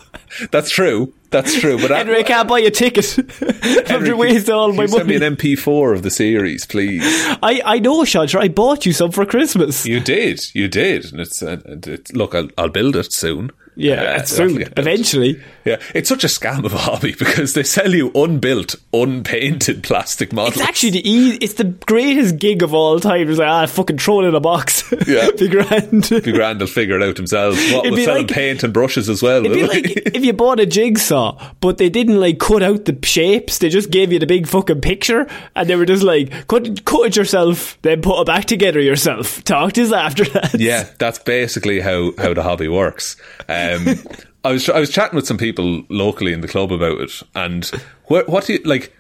[0.51, 1.13] That's true.
[1.29, 1.79] That's true.
[1.79, 3.17] But Henry, I can't buy a ticket
[3.89, 7.03] after wasting all my you send me an MP4 of the series, please.
[7.43, 9.85] I, I know, Sean, I bought you some for Christmas.
[9.85, 12.33] You did, you did, and it's, uh, it's look.
[12.33, 13.51] I'll, I'll build it soon.
[13.79, 15.41] Yeah, Uh, soon, eventually.
[15.65, 20.33] Yeah, it's such a scam of a hobby because they sell you unbuilt, unpainted plastic
[20.33, 20.57] models.
[20.57, 23.29] It's actually the e- it's the greatest gig of all time.
[23.29, 24.83] It's like, ah, fucking throw it in a box.
[25.07, 25.29] Yeah.
[25.31, 26.09] be grand.
[26.09, 27.57] Be grand, they'll figure it out themselves.
[27.71, 29.43] What It'd with be selling like- paint and brushes as well.
[29.45, 32.97] It'd be like if you bought a jigsaw, but they didn't like cut out the
[33.03, 33.57] shapes.
[33.59, 35.25] They just gave you the big fucking picture,
[35.55, 39.43] and they were just like, cut, cut it yourself, then put it back together yourself.
[39.45, 40.59] Talk to us after that.
[40.59, 43.15] Yeah, that's basically how, how the hobby works.
[43.47, 43.95] Um, Um,
[44.43, 47.65] I was I was chatting with some people locally in the club about it, and
[48.05, 48.95] what what do you like?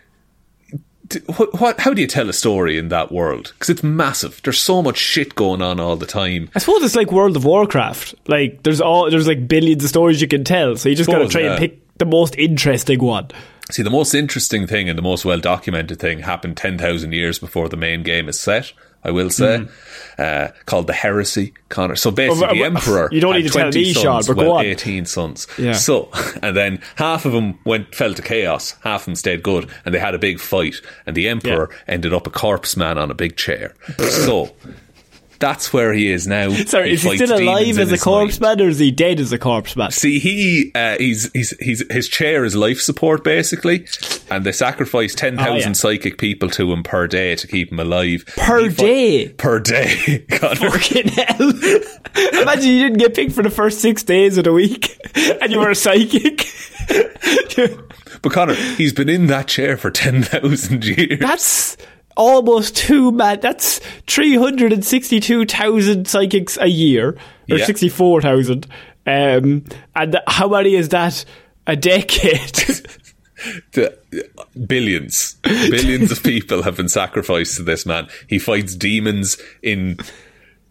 [1.37, 3.53] What, what how do you tell a story in that world?
[3.53, 4.41] Because it's massive.
[4.43, 6.49] There's so much shit going on all the time.
[6.55, 8.15] I suppose it's like World of Warcraft.
[8.27, 11.27] Like there's all there's like billions of stories you can tell, so you just gotta
[11.27, 11.51] try yeah.
[11.51, 13.29] and pick the most interesting one.
[13.71, 17.69] See, the most interesting thing and the most well documented thing happened 10,000 years before
[17.69, 18.73] the main game is set,
[19.03, 19.65] I will say,
[20.17, 21.95] uh, called the Heresy, Connor.
[21.95, 23.09] So basically, Oh, the Emperor.
[23.11, 24.65] you don't had need to tell 20 me, Sean, sons, but go well, on.
[24.65, 25.47] 18 sons.
[25.57, 25.71] Yeah.
[25.73, 26.09] So,
[26.41, 29.95] and then half of them went, fell to chaos, half of them stayed good, and
[29.95, 30.75] they had a big fight,
[31.05, 33.73] and the Emperor ended up a corpse man on a big chair.
[33.99, 34.53] so,
[35.39, 36.49] that's where he is now.
[36.49, 38.59] Sorry, is he still alive as a corpse mind.
[38.59, 39.91] man, or is he dead as a corpse man?
[39.91, 43.87] See, he uh, he's he's he's his chair is life support basically,
[44.29, 45.71] and they sacrifice ten thousand Oh, yeah.
[45.73, 48.25] psychic people to him per day to keep him alive.
[48.37, 49.29] Per He day?
[49.29, 50.25] per day.
[50.29, 50.71] Connor.
[50.71, 51.51] Fucking hell.
[52.41, 54.97] Imagine you didn't get picked for the first six days of the week
[55.41, 56.45] and you were a psychic.
[58.21, 61.19] But Connor, he's been in that chair for ten thousand years.
[61.19, 61.77] That's
[62.19, 63.39] almost two man.
[63.39, 67.17] That's 362,000 psychics a year.
[67.49, 67.65] Or Yeah.
[67.65, 68.67] 64,000.
[69.07, 69.63] Um,
[69.95, 71.25] and th- how many is that
[71.65, 72.61] a decade?
[73.71, 73.97] The-
[74.67, 78.09] billions, billions of people have been sacrificed to this man.
[78.27, 79.97] He fights demons in.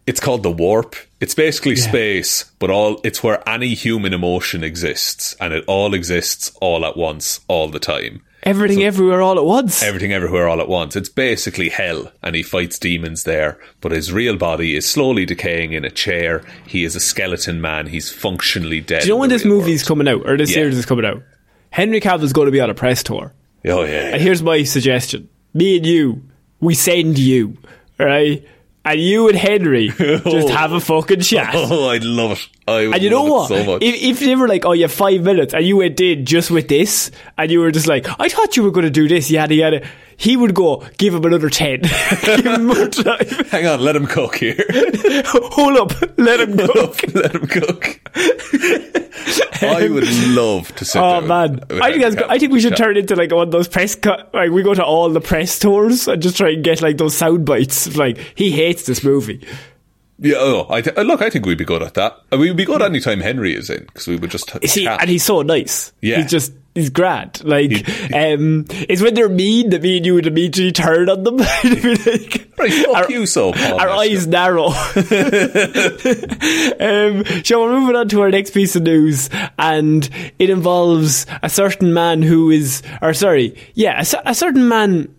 [0.05, 0.95] It's called the warp.
[1.19, 6.51] It's basically space, but all it's where any human emotion exists, and it all exists
[6.61, 8.21] all at once, all the time.
[8.43, 9.83] Everything everywhere all at once.
[9.83, 10.95] everything everywhere all at once.
[10.95, 13.59] It's basically hell, and he fights demons there.
[13.81, 16.43] But his real body is slowly decaying in a chair.
[16.65, 17.87] He is a skeleton man.
[17.87, 19.01] He's functionally dead.
[19.01, 19.87] Do you know when this movie's world.
[19.99, 20.55] coming out, or this Yeah.
[20.55, 21.21] series is coming out?
[21.71, 23.33] Henry Cavill's going to be on a press tour.
[23.65, 25.27] Oh yeah, And here's my suggestion.
[25.53, 26.23] Me and you,
[26.61, 27.57] we send you,
[27.99, 28.45] right?
[28.85, 31.51] And you and Henry just have a fucking chat.
[31.53, 32.47] Oh, I'd love it.
[32.77, 33.47] I And you know what?
[33.49, 33.77] so.
[33.81, 36.51] If, if they were like, "Oh, you have five minutes," and you went in just
[36.51, 39.29] with this, and you were just like, "I thought you were going to do this,"
[39.31, 41.81] yada yada, he would go, "Give him another ten,
[42.25, 43.25] give him more time.
[43.49, 44.55] Hang on, let him cook here.
[45.25, 47.99] Hold up, let him go." let him cook.
[49.61, 53.15] I would love to sit Oh man, I think, I think we should turn into
[53.15, 53.95] like one of those press.
[53.95, 56.97] Co- like we go to all the press tours and just try and get like
[56.97, 57.95] those sound bites.
[57.97, 59.45] Like he hates this movie.
[60.21, 62.19] Yeah, oh, I th- look, I think we'd be good at that.
[62.31, 65.09] Uh, We'd be good anytime Henry is in because we would just t- See, and
[65.09, 65.93] he's so nice.
[66.01, 66.17] Yeah.
[66.17, 67.41] he's just he's grand.
[67.45, 67.71] Like,
[68.13, 71.37] um, it's when they're mean that me and you would immediately turn on them.
[71.63, 73.79] like, Right, fuck our, you, so Paul.
[73.79, 74.65] our eyes narrow.
[76.79, 81.49] um, so we're moving on to our next piece of news, and it involves a
[81.49, 85.13] certain man who is, or sorry, yeah, a, a certain man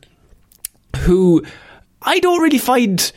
[0.98, 1.42] who
[2.02, 3.10] I don't really find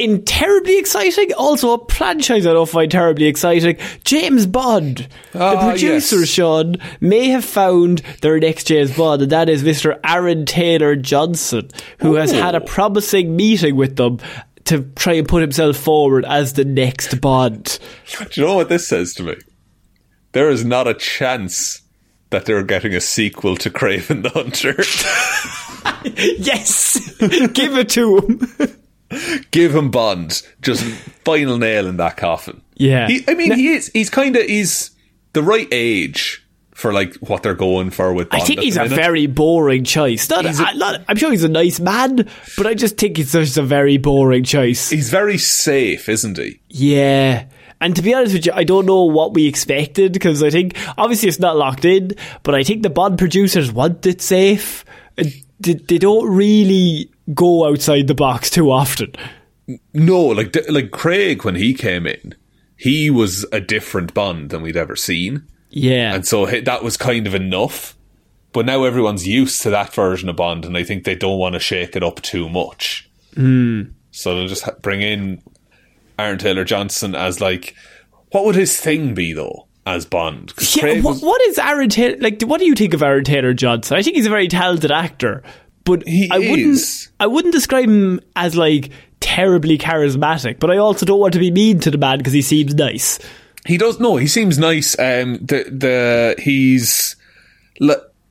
[0.00, 1.32] in terribly exciting.
[1.34, 3.76] Also, a franchise I don't find terribly exciting.
[4.04, 6.28] James Bond, the Ah, producer yes.
[6.28, 9.98] Sean, may have found their next James Bond, and that is Mr.
[10.04, 11.68] Aaron Taylor Johnson,
[12.00, 14.18] who has had a promising meeting with them.
[14.66, 17.78] To try and put himself forward as the next Bond.
[18.18, 19.34] Do you know what this says to me?
[20.32, 21.82] There is not a chance
[22.28, 24.76] that they're getting a sequel to Kraven the Hunter.
[26.38, 27.16] Yes!
[27.18, 28.40] Give it to him.
[29.50, 30.42] Give him Bond.
[30.62, 30.84] Just
[31.24, 32.62] final nail in that coffin.
[32.76, 33.08] Yeah.
[33.08, 33.90] He, I mean, he is.
[33.92, 34.42] He's kind of.
[34.44, 34.90] He's
[35.32, 38.30] the right age for like what they're going for with.
[38.30, 38.96] Bond I think he's a minute.
[38.96, 40.30] very boring choice.
[40.30, 43.32] Not, a- I, not, I'm sure he's a nice man, but I just think it's
[43.32, 44.88] just a very boring choice.
[44.90, 46.60] He's very safe, isn't he?
[46.68, 47.46] Yeah.
[47.82, 50.76] And to be honest with you, I don't know what we expected because I think
[50.98, 54.84] obviously it's not locked in, but I think the Bond producers want it safe.
[55.18, 55.24] Uh,
[55.60, 59.12] They, they don't really go outside the box too often.
[59.94, 62.34] No, like like Craig when he came in,
[62.76, 66.14] he was a different Bond than we'd ever seen, Yeah.
[66.14, 67.96] and so that was kind of enough.
[68.52, 71.52] But now everyone's used to that version of Bond, and I think they don't want
[71.52, 73.08] to shake it up too much.
[73.36, 73.92] Mm.
[74.10, 75.40] So they'll just bring in
[76.18, 77.76] Aaron Taylor Johnson as like,
[78.32, 80.52] what would his thing be though as Bond.
[80.76, 82.42] Yeah, what, was- what is Aaron Taylor like?
[82.42, 83.96] What do you think of Aaron Taylor Johnson?
[83.96, 85.42] I think he's a very talented actor,
[85.84, 87.08] but He I wouldn't.
[87.18, 90.58] I wouldn't describe him as like terribly charismatic.
[90.58, 93.18] But I also don't want to be mean to the man because he seems nice.
[93.66, 94.16] He does no.
[94.16, 94.98] He seems nice.
[94.98, 97.16] Um, the the he's.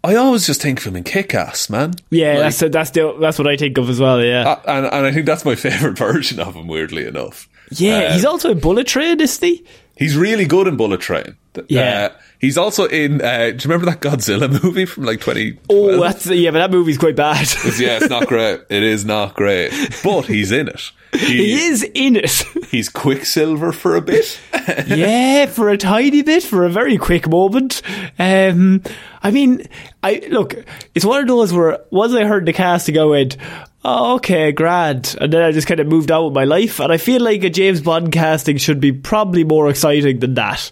[0.01, 1.93] I always just think of him in Kick Ass, man.
[2.09, 4.23] Yeah, Like- that's that's the, that's what I think of as well.
[4.23, 7.49] Yeah, and, and I think that's my favourite version of him, weirdly enough.
[7.71, 7.95] yeah.
[8.05, 9.65] uh, he's also a Bullet Train, isn't he?
[9.99, 11.35] He's really good in Bullet Train.
[11.67, 12.09] Yeah.
[12.13, 15.59] Uh, he's also in, uh, do you remember that Godzilla movie from like 20?
[15.69, 17.45] Oh, that's yeah, but that movie's quite bad.
[17.77, 18.61] yeah, it's not great.
[18.69, 19.71] It is not great.
[20.01, 20.91] But he's in it.
[21.13, 22.43] he is in it.
[22.69, 24.39] He's Quicksilver for a bit.
[24.85, 27.81] yeah, for a tiny bit, for a very quick moment.
[28.19, 28.83] Um,
[29.23, 29.63] I mean,
[30.03, 30.53] I look,
[30.93, 33.37] it's one of those where once I heard the casting, I went,
[33.85, 35.15] oh, okay, grand.
[35.21, 36.79] And then I just kind of moved on with my life.
[36.79, 40.71] And I feel like a James Bond casting should be probably more exciting than that.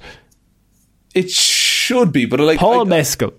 [1.15, 3.33] it should be, but like Paul I- Mescal.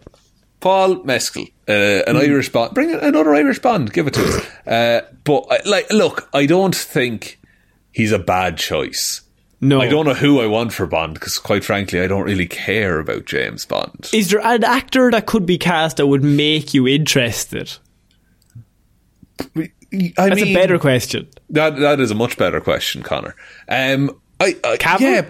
[0.61, 2.23] Paul Mescal, uh, an Hmm.
[2.23, 2.75] Irish Bond.
[2.75, 3.93] Bring another Irish Bond.
[3.93, 4.47] Give it to us.
[4.69, 7.39] Uh, but I, like, look, I don't think
[7.93, 9.23] he's a bad choice.
[9.63, 9.81] No.
[9.81, 12.99] I don't know who I want for Bond because, quite frankly, I don't really care
[12.99, 14.11] about James Bond.
[14.13, 17.73] Is there an actor that could be cast that would make you interested?
[19.41, 21.29] I That's mean, a better question.
[21.51, 23.35] That that is a much better question, Connor.
[23.69, 25.01] Um, I, I Cavill?
[25.01, 25.29] yeah,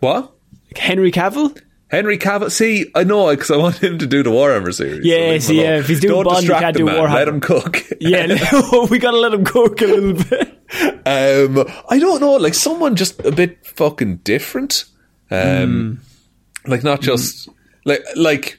[0.00, 0.32] what?
[0.76, 1.60] Henry Cavill?
[1.88, 2.50] Henry Cavill.
[2.50, 5.04] See, I know because I want him to do the Warhammer series.
[5.04, 6.96] Yeah, leave him see, yeah, if he's doing don't Bond, you can't him, do man.
[6.96, 7.14] Warhammer.
[7.14, 7.82] Let him cook.
[8.00, 8.26] Yeah,
[8.90, 10.56] we gotta let him cook a little bit.
[11.04, 14.84] Um, I don't know, like someone just a bit fucking different.
[15.30, 16.00] Um,
[16.66, 17.48] like not just
[17.84, 18.56] like like.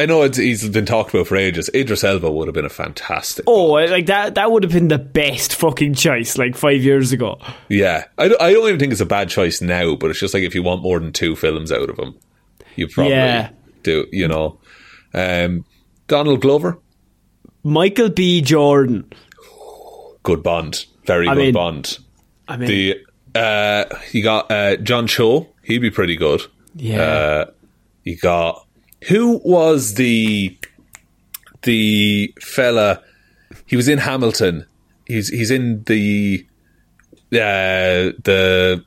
[0.00, 1.68] I know it's, he's been talked about for ages.
[1.74, 3.44] Idris Elba would have been a fantastic.
[3.46, 7.38] Oh, like that that would have been the best fucking choice like five years ago.
[7.68, 10.34] Yeah, I don't, I don't even think it's a bad choice now, but it's just
[10.34, 12.16] like if you want more than two films out of him,
[12.76, 13.50] you probably Yeah.
[13.82, 14.06] do.
[14.10, 14.58] You know,
[15.14, 15.64] um,
[16.06, 16.78] Donald Glover,
[17.62, 18.40] Michael B.
[18.40, 19.12] Jordan.
[20.22, 21.98] good Bond, very I good mean- Bond.
[22.48, 26.42] I mean, The uh, you got uh, John Cho, he'd be pretty good.
[26.74, 27.02] yeah.
[27.02, 27.50] Uh,
[28.02, 28.66] you got
[29.08, 30.56] who was the
[31.62, 33.02] the fella?
[33.66, 34.66] He was in Hamilton.
[35.06, 36.46] He's he's in the
[37.32, 38.84] uh, the.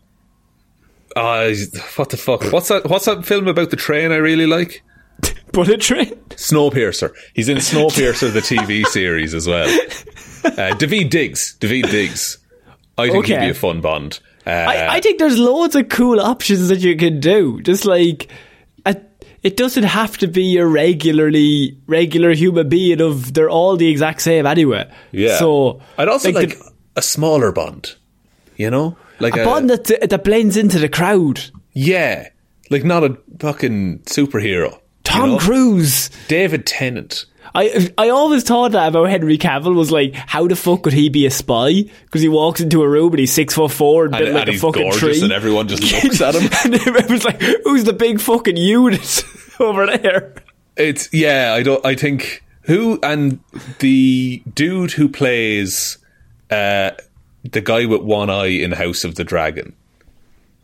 [1.16, 1.54] Uh,
[1.96, 2.44] what the fuck?
[2.52, 2.90] What's that?
[2.90, 4.12] What's that film about the train?
[4.12, 4.84] I really like
[5.52, 6.10] Bullet Train.
[6.30, 7.14] Snowpiercer.
[7.34, 9.68] He's in Snowpiercer, the TV series as well.
[10.44, 11.56] Uh, Daveed Diggs.
[11.60, 12.40] Daveed Diggs.
[12.98, 14.20] I think he'd be a fun Bond.
[14.46, 17.62] Uh, I, I think there's loads of cool options that you can do.
[17.62, 18.30] Just like
[19.44, 24.22] it doesn't have to be a regularly regular human being of they're all the exact
[24.22, 24.90] same anyway.
[25.12, 25.38] yeah.
[25.38, 27.96] So I'd also like, the- a smaller Bond.
[28.56, 31.42] You know, like a bond that that blends into the crowd.
[31.74, 32.30] Yeah,
[32.70, 34.80] like not a fucking superhero.
[35.04, 35.40] Tom you know?
[35.42, 36.10] Cruise.
[36.28, 37.26] David Tennant.
[37.56, 41.10] I I always thought that about Henry Cavill was like, how the fuck could he
[41.10, 41.84] be a spy?
[42.06, 44.42] Because he walks into a room and he's six foot four and, And, built like
[44.42, 45.22] and a he's fucking gorgeous, tree.
[45.24, 46.50] and everyone just looks at him.
[46.66, 49.24] and everyone's like, who's the big fucking unit
[49.60, 50.34] over there?
[50.78, 51.54] It's yeah.
[51.54, 51.86] I don't.
[51.86, 53.40] I think who and
[53.80, 55.98] the dude who plays
[56.50, 56.92] uh,
[57.44, 59.76] the guy with one eye in House of the Dragon,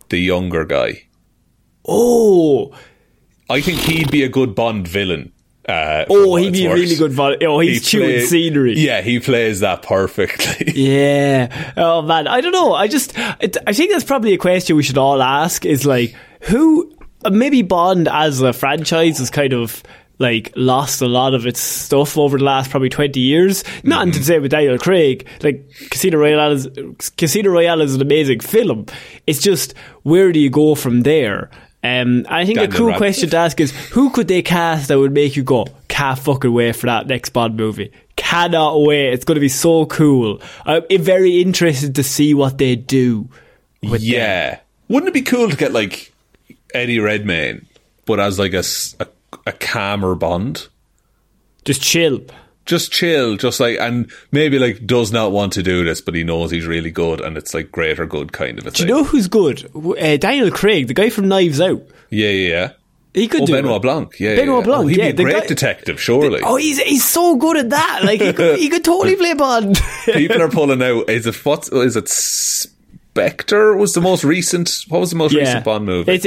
[0.10, 1.04] the younger guy.
[1.88, 2.72] Oh,
[3.50, 5.32] I think he'd be a good Bond villain.
[5.70, 7.12] Uh, oh, he'd be really good.
[7.12, 8.74] Vol- oh, he's He chewing play- scenery.
[8.80, 10.74] Yeah, he plays that perfectly.
[10.76, 11.74] Yeah.
[11.78, 12.74] Oh man, I don't know.
[12.74, 15.66] I just, it, I think that's probably a question we should all ask.
[15.66, 16.92] Is like, who?
[17.24, 19.84] uh, Maybe Bond as a franchise has kind of
[20.22, 23.64] like lost a lot of its stuff over the last probably twenty years.
[23.84, 25.28] Nothing to say with Daniel Craig.
[25.42, 26.68] Like Casino Royale is
[27.18, 28.86] Casino Royale is an amazing film.
[29.28, 31.50] It's just where do you go from there?
[31.82, 35.14] Um, I think a cool question to ask is who could they cast that would
[35.14, 37.92] make you go, can't fucking wait for that next Bond movie.
[38.18, 39.14] Cannot wait.
[39.14, 40.42] It's going to be so cool.
[40.66, 43.30] I'm very interested to see what they do.
[43.82, 44.10] With them.
[44.12, 44.60] yeah,
[44.90, 46.14] wouldn't it be cool to get like
[46.74, 47.66] Eddie Redmayne,
[48.06, 48.64] but as like a
[49.46, 50.68] a calmer Bond?
[51.66, 52.22] Just chill.
[52.70, 56.24] Just chill, just like, and maybe like does not want to do this, but he
[56.24, 58.88] knows he's really good, and it's like greater good kind of a Do thing.
[58.88, 59.68] you know who's good?
[59.76, 61.82] Uh, Daniel Craig, the guy from Knives Out.
[62.12, 62.72] yeah, yeah, yeah.
[63.16, 63.82] He could Oh, do Benoit it.
[63.82, 64.20] Blanc.
[64.20, 64.64] Yeah, Benoit yeah, yeah.
[64.66, 66.42] Blanc, Oh, he'd yeah, be the a great guy- detective, surely.
[66.44, 68.02] Oh, he's he's so good at that.
[68.04, 69.82] Like he could, he could totally play Bond.
[70.06, 71.10] People are pulling out.
[71.10, 71.68] Is it what?
[71.74, 73.76] Is it Spectre?
[73.76, 74.72] Was the most recent?
[74.90, 76.12] What was the most recent Bond movie?
[76.12, 76.26] It's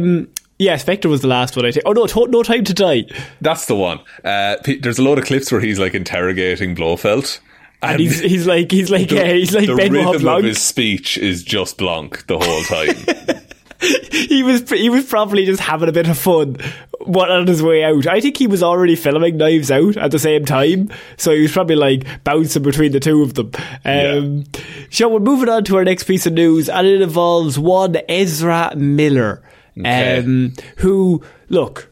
[0.00, 0.28] um.
[0.62, 1.84] Yeah, Spectre was the last one I think.
[1.86, 3.04] Oh no, to- No Time to Die.
[3.40, 3.98] That's the one.
[4.24, 7.40] Uh, there's a load of clips where he's like interrogating Blofeld,
[7.82, 10.38] And he's he's like he's like the, yeah, he's like the Benoit rhythm Blanc.
[10.40, 13.42] of his speech is just Blanc the whole time.
[14.12, 16.56] he was he was probably just having a bit of fun
[17.00, 18.06] what on his way out.
[18.06, 21.50] I think he was already filming Knives Out at the same time, so he was
[21.50, 23.50] probably like bouncing between the two of them.
[23.84, 24.44] Um,
[24.90, 28.72] So we're moving on to our next piece of news, and it involves one Ezra
[28.76, 29.42] Miller,
[29.78, 30.18] Okay.
[30.18, 31.90] um, who look.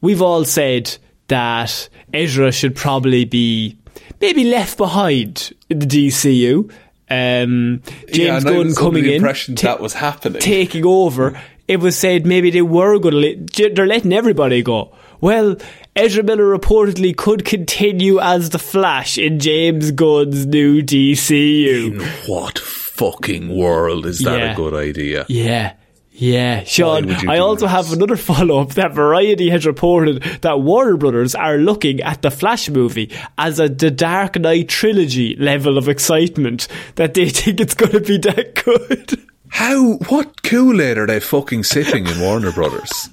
[0.00, 0.96] We've all said
[1.28, 3.78] that Ezra should probably be
[4.20, 6.70] maybe left behind in the DCU.
[7.10, 10.40] Um, James yeah, Gunn coming in, impression ta- that was happening.
[10.40, 14.94] taking over, it was said maybe they were going to let, they're letting everybody go.
[15.20, 15.56] Well,
[15.96, 21.92] Ezra Miller reportedly could continue as the Flash in James Gunn's new DCU.
[21.94, 22.00] In
[22.30, 24.52] what fucking world is that Yeah.
[24.52, 25.24] a good idea?
[25.28, 25.74] Yeah.
[26.16, 27.72] Yeah, Sean, I also this?
[27.72, 32.30] have another follow up that Variety has reported that Warner Brothers are looking at the
[32.30, 37.74] Flash movie as a The Dark Knight trilogy level of excitement that they think it's
[37.74, 39.26] going to be that good.
[39.48, 39.94] How?
[40.08, 43.08] What Kool Aid are they fucking sipping in Warner Brothers?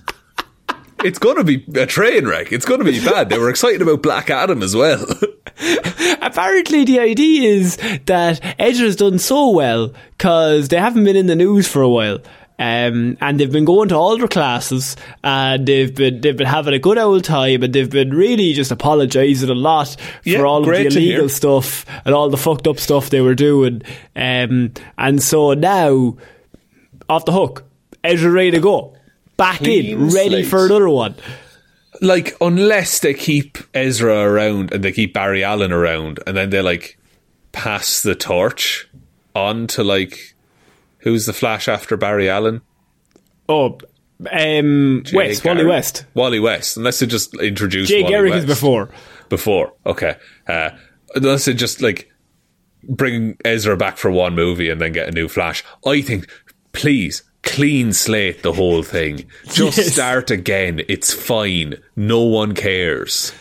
[1.04, 2.52] It's going to be a train wreck.
[2.52, 3.30] It's going to be bad.
[3.30, 5.04] They were excited about Black Adam as well.
[6.22, 11.26] Apparently, the idea is that Edge has done so well because they haven't been in
[11.26, 12.20] the news for a while.
[12.62, 16.76] Um, and they've been going to all their classes, and they've been they've been having
[16.76, 19.88] a good old time, and they've been really just apologising a lot
[20.22, 23.34] for Yeah, all of the illegal stuff and all the fucked up stuff they were
[23.34, 23.82] doing.
[24.16, 26.18] Um, and so now,
[27.10, 27.64] off the hook,
[28.04, 28.96] Ezra ready to go,
[29.38, 30.48] back Clean in, ready slate.
[30.48, 31.16] for another one.
[32.00, 36.62] like, unless they keep Ezra around and they keep Barry Allen around, and then they
[36.62, 37.00] like
[37.54, 38.88] pass the torch
[39.36, 40.36] on to like
[41.02, 42.62] who's the Flash after Barry Allen?
[43.50, 43.78] Oh,
[44.32, 46.06] um, Jay West, Wally West.
[46.14, 46.78] Wally West.
[46.78, 48.44] Unless they just introduce Jay Wally Garrick West.
[48.44, 48.90] is before.
[49.30, 50.16] Before, okay.
[50.48, 50.72] Uh,
[51.16, 52.12] unless they just like
[52.84, 55.64] bring Ezra back for one movie and then get a new Flash.
[55.86, 56.28] I think,
[56.74, 59.26] please, clean slate the whole thing.
[59.46, 59.94] Just Yes.
[59.94, 60.82] start again.
[60.88, 61.76] It's fine.
[61.96, 63.34] No one cares.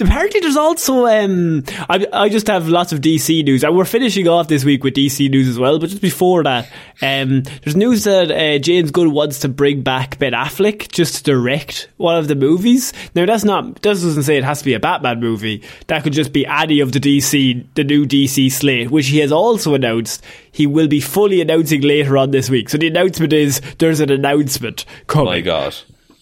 [0.00, 3.64] Apparently, there's also um, I I just have lots of DC news.
[3.64, 5.78] And we're finishing off this week with DC news as well.
[5.78, 6.70] But just before that,
[7.02, 11.22] um, there's news that uh, James Gunn wants to bring back Ben Affleck just to
[11.22, 12.92] direct one of the movies.
[13.14, 15.62] Now that's not that doesn't say it has to be a Batman movie.
[15.86, 19.32] That could just be any of the DC, the new DC slate, which he has
[19.32, 20.22] also announced
[20.52, 22.68] he will be fully announcing later on this week.
[22.68, 25.26] So the announcement is there's an announcement coming.
[25.26, 25.76] My God.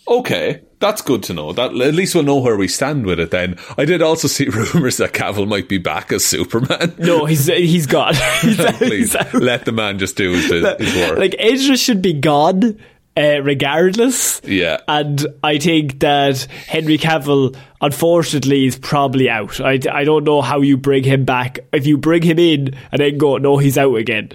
[0.07, 1.53] Okay, that's good to know.
[1.53, 3.31] That at least we'll know where we stand with it.
[3.31, 6.95] Then I did also see rumors that Cavill might be back as Superman.
[6.99, 8.15] No, he's he's gone.
[8.43, 11.19] He's out- Please he's let the man just do his, his work.
[11.19, 12.79] like Ezra should be gone
[13.17, 14.41] uh, regardless.
[14.45, 14.79] Yeah.
[14.89, 19.61] and I think that Henry Cavill, unfortunately, is probably out.
[19.61, 21.61] I, I don't know how you bring him back.
[21.73, 24.31] If you bring him in and then go, no, he's out again.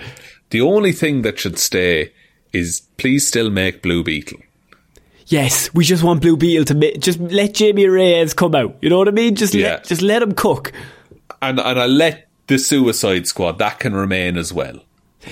[0.50, 2.12] the only thing that should stay
[2.54, 4.40] is please still make Blue Beetle.
[5.30, 8.76] Yes, we just want Blue Beetle to ma- just let Jamie Reyes come out.
[8.82, 9.36] You know what I mean?
[9.36, 9.70] Just Yeah.
[9.76, 10.72] let just let him cook.
[11.42, 14.80] and and I let the Suicide Squad that can remain as well.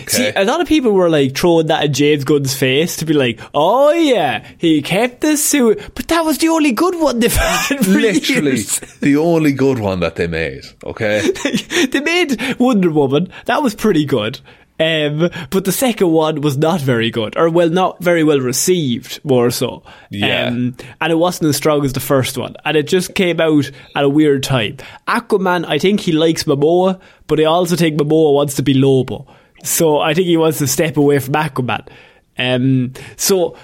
[0.08, 3.14] See, a lot of people were like throwing that at James Gunn's face to be
[3.14, 7.34] like, "Oh yeah, he kept the suit," but that was the only good one they've
[7.36, 8.80] had Literally years.
[9.02, 10.64] the only good one that they made.
[10.84, 11.22] Okay,
[11.92, 13.30] they made Wonder Woman.
[13.46, 14.40] That was pretty good.
[14.80, 19.20] Um, but the second one was not very good, or well, not very well received,
[19.24, 19.84] more so.
[20.12, 20.48] Yeah.
[20.48, 22.56] Um, and it wasn't as strong as the first one.
[22.64, 24.78] And it just came out at a weird time.
[25.08, 29.26] Aquaman, I think he likes Momoa, but I also think Momoa wants to be Lobo.
[29.64, 31.88] So I think he wants to step away from Aquaman.
[32.38, 33.58] Um, so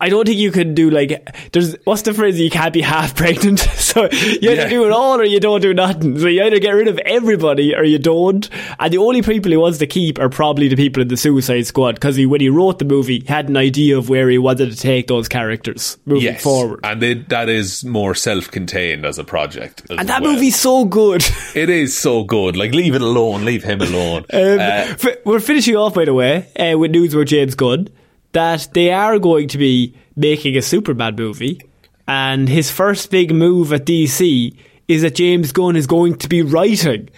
[0.00, 3.16] I don't think you can do like there's what's the phrase you can't be half
[3.16, 4.68] pregnant so you either Yeah.
[4.68, 7.74] do it all or you don't do nothing so you either get rid of everybody
[7.74, 11.02] or you don't and the only people he wants to keep are probably the people
[11.02, 13.98] in the Suicide Squad because he when he wrote the movie he had an idea
[13.98, 17.84] of where he wanted to take those characters moving yes, forward and they, that is
[17.84, 19.82] more self-contained as a project.
[19.90, 20.32] as and that well.
[20.32, 21.24] movie's so good
[21.56, 22.56] it is so good.
[22.56, 23.44] Like, leave it alone.
[23.44, 24.24] Leave him alone.
[24.32, 27.88] Um, Uh, fi- we're finishing off, by the way, uh, with news about James Gunn
[28.32, 31.60] that they are going to be making a Superman movie,
[32.06, 34.56] and his first big move at DC
[34.88, 37.08] is that James Gunn is going to be writing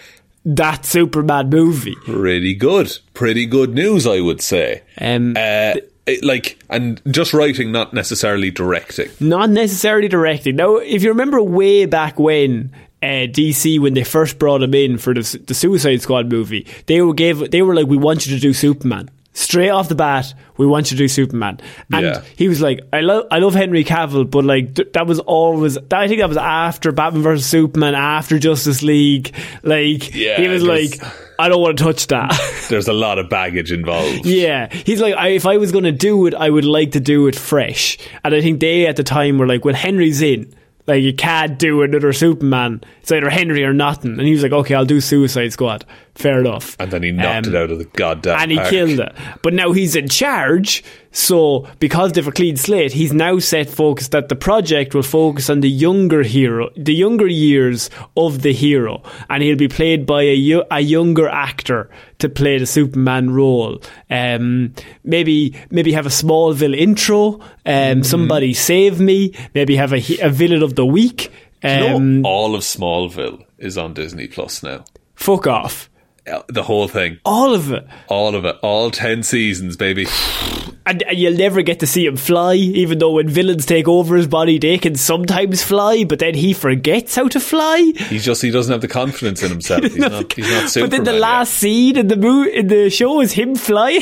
[0.45, 1.95] that Superman movie.
[2.05, 2.97] pretty good.
[3.15, 4.83] Pretty good news, I would say.
[5.01, 5.75] Um, Uh,
[6.07, 9.09] it- like, and just writing, not necessarily directing.
[9.21, 10.57] not necessarily directing.
[10.57, 14.99] Now, if you remember way back when uh, DC, when they first brought him in
[14.99, 18.35] for the, the Suicide Squad movie, they were gave they were like, "We want you
[18.35, 21.61] to do Superman." Straight off the bat, we want you to do Superman,
[21.93, 22.23] and Yeah.
[22.37, 25.79] he was like, "I love, I love Henry Cavill, but like th- that was always,
[25.93, 29.33] I think that was after Batman vs Superman, after Justice League.
[29.63, 31.01] Like Yeah, he was like,
[31.39, 32.37] I don't want to touch that."
[32.71, 34.27] There's a lot of baggage involved.
[34.27, 37.01] Yeah, he's like, I, if I was going to do it, I would like to
[37.01, 37.97] do it fresh.
[38.25, 40.53] And I think they at the time were like, well, Henry's in.
[40.87, 42.83] Like, you can't do another Superman.
[43.03, 44.13] It's either Henry or nothing.
[44.19, 45.85] And he was like, okay, I'll do Suicide Squad.
[46.15, 46.77] Fair enough.
[46.79, 48.71] And then he knocked Um, it out of the goddamn and he park.
[48.71, 49.13] killed it.
[49.43, 50.83] But now he's in charge,
[51.13, 55.49] so because they've a clean slate, he's now set focus that the project will focus
[55.49, 60.23] on the younger hero, the younger years of the hero, and he'll be played by
[60.23, 61.89] a, a younger actor
[62.19, 63.81] to play the Superman role.
[64.11, 67.35] Um, maybe maybe have a Smallville intro.
[67.35, 68.03] Um, Mm-hmm.
[68.03, 69.33] Somebody save me.
[69.55, 71.31] Maybe have a, a villain of the week.
[71.63, 74.85] You know, Um, all of Smallville is on Disney Plus now.
[75.15, 75.90] fuck off.
[76.31, 77.19] Uh, The whole thing.
[77.25, 77.87] All of it.
[78.09, 78.57] All of it.
[78.63, 80.07] All 10 seasons, baby.
[80.87, 84.17] And, and you'll never get to see him fly, even though when villains take over
[84.17, 87.93] his body, they can sometimes fly, but then he forgets how to fly.
[88.09, 89.83] He's just, he doesn't have the confidence in himself.
[89.93, 90.91] He's not, he's not but Superman.
[90.91, 91.21] then the yet.
[91.21, 94.01] last scene in the mo- in the show is him flying.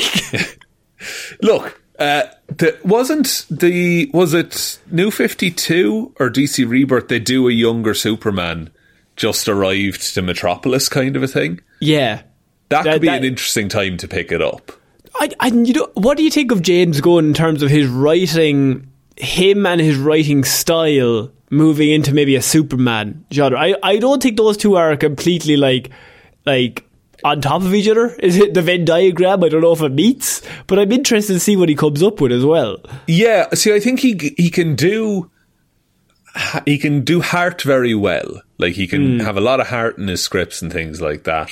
[1.41, 7.07] Look, uh, the, wasn't the, was it New 52 or DC Rebirth?
[7.07, 8.69] They do a younger Superman
[9.19, 11.59] just arrived to Metropolis kind of a thing.
[11.79, 12.23] yeah.
[12.69, 14.71] That, That- could be that- an interesting time to pick it up.
[15.15, 17.87] I, I, you know, what do you think of James Gunn in terms of his
[17.87, 23.59] writing, him and his writing style moving into maybe a Superman genre?
[23.59, 25.89] I, I don't think those two are completely like,
[26.45, 26.85] like
[27.23, 28.09] on top of each other.
[28.19, 29.43] Is it the Venn diagram?
[29.43, 32.21] I don't know if it meets, but I'm interested to see what he comes up
[32.21, 32.77] with as well.
[33.07, 35.31] Yeah, see, I think he he can do
[36.65, 38.41] he can do heart very well.
[38.57, 41.51] Like he can have a lot of heart in his scripts and things like that.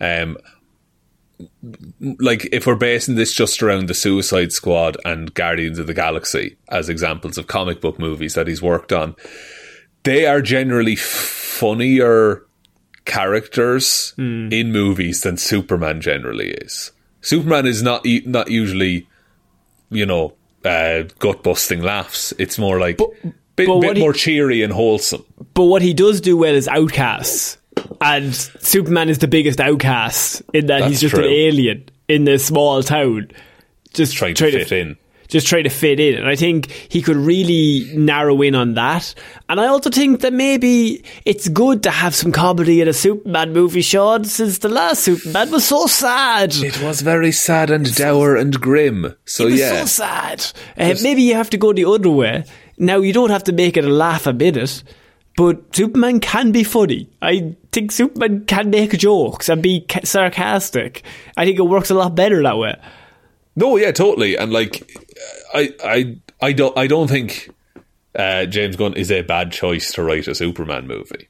[0.00, 0.36] Um,
[2.00, 6.56] like if we're basing this just around the Suicide Squad and Guardians of the Galaxy
[6.68, 9.16] as examples of comic book movies that he's worked on,
[10.04, 12.44] they are generally funnier
[13.04, 14.14] characters
[14.52, 16.92] in movies than Superman generally is.
[17.20, 19.08] Superman is not not usually,
[19.90, 22.32] you know, uh, gut busting laughs.
[22.38, 22.98] It's more like
[23.56, 25.24] bit, but bit he- more cheery and wholesome.
[25.54, 27.58] But what he does do well is outcasts.
[28.00, 32.46] And Superman is the biggest outcast in that he's That's just an alien in this
[32.46, 33.30] small town.
[33.94, 34.96] Just Trying to fit in.
[35.28, 36.16] Just trying to fit in.
[36.18, 39.14] And I think he could really narrow in on that.
[39.48, 43.52] And I also think that maybe it's good to have some comedy in a Superman
[43.54, 46.54] movie, Sean, since the last Superman was so sad.
[46.56, 49.14] It was very sad and dour and grim.
[49.24, 50.46] So It was yeah, so sad.
[50.76, 52.44] Uh, maybe you have to go the other way.
[52.82, 54.82] Now you don't have to make it a laugh a minute,
[55.36, 57.08] but Superman can be funny.
[57.22, 61.04] I think Superman can make jokes and be sarcastic.
[61.36, 62.74] I think it works a lot better that way.
[63.54, 64.36] no, yeah, totally.
[64.36, 65.00] And like,
[65.54, 67.50] I, I, I don't, I don't think
[68.16, 71.28] uh, James Gunn is a bad choice to write a Superman movie.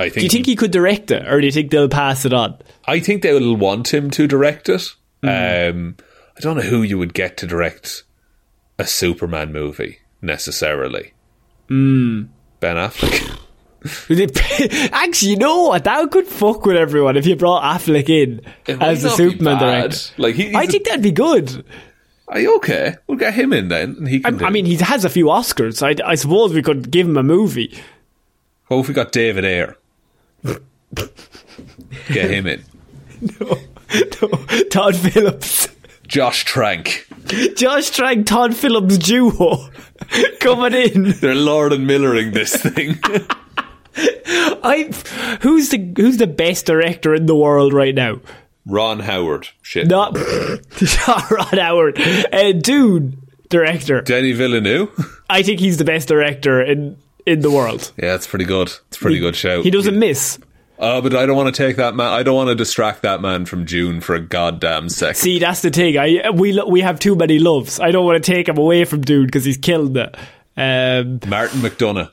[0.00, 0.14] I think.
[0.14, 2.58] Do you think he could direct it, or do you think they'll pass it on?
[2.86, 4.82] I think they will want him to direct it.
[5.22, 5.96] Um,
[6.36, 8.02] I don't know who you would get to direct
[8.78, 11.12] a Superman movie necessarily.
[11.68, 12.24] Hmm.
[12.60, 13.36] Ben Affleck.
[14.92, 15.84] Actually, you know what?
[15.84, 20.12] That could fuck with everyone if you brought Affleck in It as the Superman director.
[20.20, 21.64] Like, he- I a- think that'd be good.
[22.26, 22.96] Are you okay?
[23.06, 23.94] We'll get him in then.
[23.98, 25.82] And he I, I mean, he has a few Oscars.
[25.82, 27.78] I, I suppose we could give him a movie.
[28.66, 29.76] What if we got David Ayer?
[32.08, 32.64] Get him in.
[33.40, 33.58] No,
[34.22, 34.28] no,
[34.70, 35.68] Todd Phillips.
[36.08, 37.06] Josh Trank.
[37.54, 39.68] Josh Trank, Todd Phillips duo
[40.40, 41.12] coming in.
[41.20, 42.98] They're Lord and Millering this thing.
[43.96, 44.90] I,
[45.42, 48.20] who's the who's the best director in the world right now?
[48.64, 49.48] Ron Howard.
[49.62, 49.86] Shit.
[49.88, 50.14] Not,
[51.06, 52.00] not Ron Howard.
[52.00, 54.00] Uh, Dune director.
[54.02, 54.90] Denis Villeneuve.
[55.28, 56.96] I think he's the best director in
[57.26, 57.92] in the world.
[57.96, 58.68] Yeah, it's pretty good.
[58.88, 59.62] It's a pretty good show.
[59.62, 60.38] He doesn't miss.
[60.80, 62.06] Oh, but I don't want to take that man.
[62.12, 65.16] I don't want to distract that man from Dune for a goddamn second.
[65.16, 65.98] See, that's the thing.
[65.98, 67.80] I we we have too many loves.
[67.80, 70.14] I don't want to take him away from Dune because he's killed it.
[70.56, 72.10] Um, Martin McDonagh,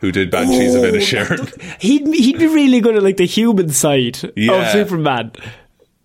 [0.00, 1.80] who did Banshees of Oh, Inisherin.
[1.82, 4.72] he'd he'd be really good at like the human side of Yeah.
[4.72, 5.32] Superman.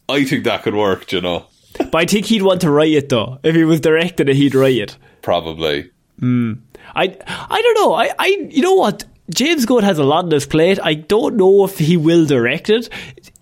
[0.10, 1.06] I think that could work.
[1.08, 1.46] do You know,
[1.78, 3.40] But I think he'd want to write it though.
[3.44, 4.98] If he was directing it, he'd write it.
[5.22, 5.90] probably.
[6.24, 6.58] I
[6.96, 7.94] I don't know.
[7.94, 9.06] I, I you know what?
[9.34, 10.80] James Gunn has a lot on his plate.
[10.84, 12.90] I don't know if he will direct it.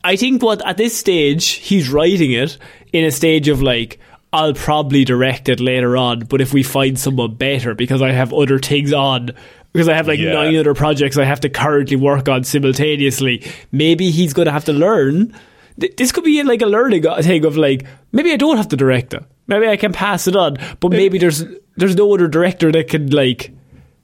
[0.03, 2.57] I think what at this stage he's writing it
[2.93, 3.99] in a stage of like
[4.31, 8.31] I'll probably direct it later on, but if we find someone better because I have
[8.33, 9.31] other things on
[9.73, 10.33] because I have like Yeah.
[10.33, 14.65] nine other projects I have to currently work on simultaneously, maybe he's going to have
[14.65, 15.33] to learn.
[15.79, 18.75] Th- This could be like a learning thing of like maybe I don't have to
[18.77, 19.23] direct it.
[19.47, 21.43] Maybe I can pass it on, but maybe there's
[21.77, 23.51] there's no other director that can like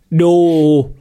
[0.09, 0.94] know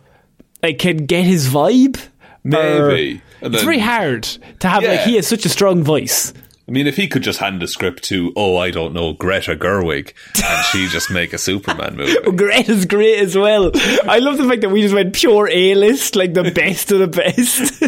[0.65, 1.97] like can get his vibe.
[1.99, 3.23] Or- Maybe.
[3.41, 4.23] And it's very hard
[4.61, 6.33] to have like he has such a strong voice.
[6.67, 9.55] I mean, if he could just hand a script to, oh, I don't know, Greta
[9.55, 12.15] Gerwig, and she just make a Superman movie.
[12.35, 13.71] Greta's great as well.
[14.09, 17.01] I love the fact that we just went pure A list, like the best of
[17.01, 17.83] the best.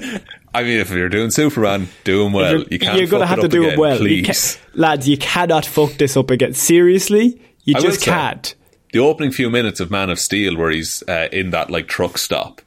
[0.54, 2.64] I mean, if you're doing Superman, do him well.
[2.64, 2.98] You can't.
[2.98, 4.56] You're gonna fuck have it to do again, it well, You please.
[4.56, 5.08] ca- lads.
[5.08, 6.52] You cannot fuck this up again.
[6.52, 8.54] Seriously, you I just can't.
[8.92, 12.18] The opening few minutes of Man of Steel, where he's uh, in that like truck
[12.18, 12.60] stop,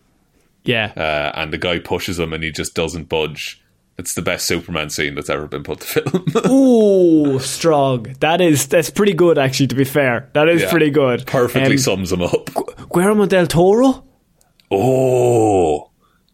[0.69, 3.61] Yeah, uh, and the guy pushes him, and he just doesn't budge.
[3.97, 6.25] It's the best Superman scene that's ever been put to film.
[6.51, 8.03] Ooh, strong.
[8.21, 9.67] That is that's pretty good actually.
[9.67, 10.69] To be fair, that is Yeah.
[10.71, 11.25] pretty good.
[11.27, 12.49] Perfectly Um, sums him up.
[12.93, 14.05] Guillermo del Toro.
[14.71, 15.88] Oh,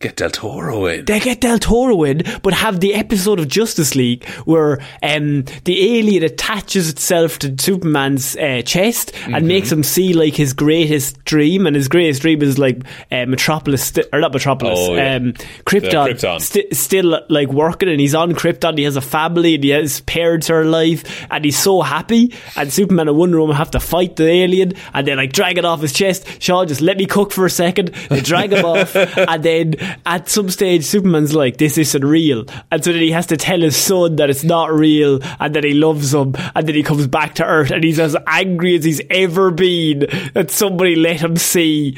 [0.07, 1.05] get Del Toro in.
[1.05, 5.97] They get Del Toro in, but have the episode of Justice League where um, the
[5.97, 9.33] alien attaches itself to Superman's uh, chest Mm-hmm.
[9.35, 12.77] and makes him see like his greatest dream, and his greatest dream is like
[13.11, 15.15] uh, Metropolis, sti- or not Metropolis, Oh, yeah.
[15.15, 15.33] um,
[15.65, 16.41] Krypton, Krypton.
[16.41, 18.77] sti- still like working, and he's on Krypton.
[18.77, 22.33] He has a family, and he has parents are alive, and he's so happy.
[22.55, 25.65] And Superman and Wonder Woman have to fight the alien, and they like drag it
[25.65, 26.27] off his chest.
[26.41, 27.89] Shaw, just let me cook for a second.
[28.09, 29.75] They drag him off, and then
[30.05, 33.59] at some stage, Superman's like, "This isn't real," and so then he has to tell
[33.59, 37.07] his son that it's not real, and that he loves him, and then he comes
[37.07, 41.37] back to Earth, and he's as angry as he's ever been that somebody let him
[41.37, 41.97] see.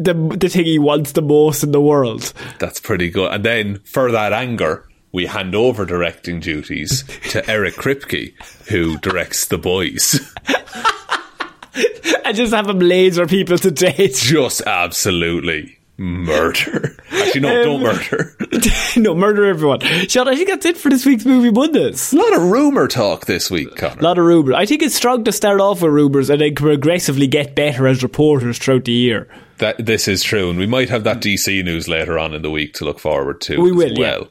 [0.00, 2.32] The, the thing he wants the most in the world.
[2.60, 3.32] That's pretty good.
[3.32, 8.34] And then for that anger, we hand over directing duties to Eric Kripke,
[8.68, 10.20] who directs The Boys.
[12.24, 14.14] and just have him laser people to death.
[14.14, 16.96] Just absolutely murder.
[17.10, 18.36] Actually, no, don't murder.
[18.96, 19.80] no, murder everyone.
[20.08, 22.12] Sean, I think that's it for this week's Movie Mondays.
[22.12, 24.00] A lot of rumour talk this week, Connor.
[24.00, 24.54] A lot of rumours.
[24.54, 28.02] I think it's strong to start off with rumours and then progressively get better as
[28.02, 29.28] reporters throughout the year.
[29.58, 32.50] That this is true, and we might have that DC news later on in the
[32.50, 33.60] week to look forward to.
[33.60, 34.18] We as will, yeah.
[34.18, 34.28] well.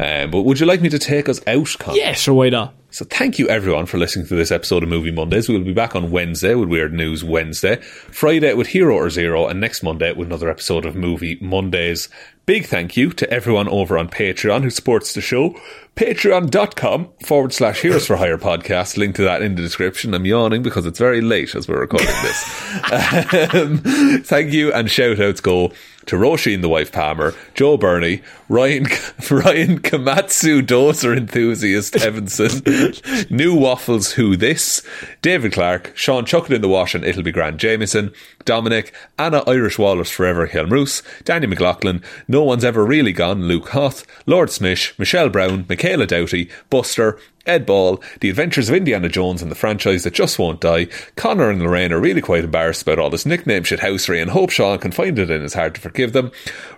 [0.00, 1.96] Um, but would you like me to take us out, Connor?
[1.96, 2.74] Yeah, sure, why not?
[2.94, 5.48] So thank you everyone for listening to this episode of Movie Mondays.
[5.48, 9.48] We will be back on Wednesday with Weird News Wednesday, Friday with Hero or Zero,
[9.48, 12.08] and next Monday with another episode of Movie Mondays.
[12.46, 15.58] Big thank you to everyone over on Patreon who supports the show.
[15.96, 18.98] Patreon.com forward slash Heroes for Hire podcast.
[18.98, 20.12] Link to that in the description.
[20.12, 22.74] I'm yawning because it's very late as we're recording this.
[23.54, 23.78] um,
[24.22, 25.72] thank you and shout outs go
[26.06, 28.84] to Roisin the wife Palmer, Joe Burney, Ryan
[29.30, 34.82] Ryan Kamatsu doser enthusiast Evanson, New Waffles Who This,
[35.22, 38.12] David Clark, Sean Chuck in the wash and It'll Be Grand Jameson,
[38.44, 42.02] Dominic, Anna Irish Wallace Forever Helmroos, Danny McLaughlin,
[42.34, 47.16] No One's Ever Really Gone Luke Hoth, Lord Smish, Michelle Brown, Michaela Doughty, Buster,
[47.46, 50.88] Ed Ball, The Adventures of Indiana Jones and the franchise that just won't die.
[51.14, 54.50] Connor and Lorraine are really quite embarrassed about all this nickname shit housery and hope
[54.50, 56.32] Sean can find it in his heart to forgive them.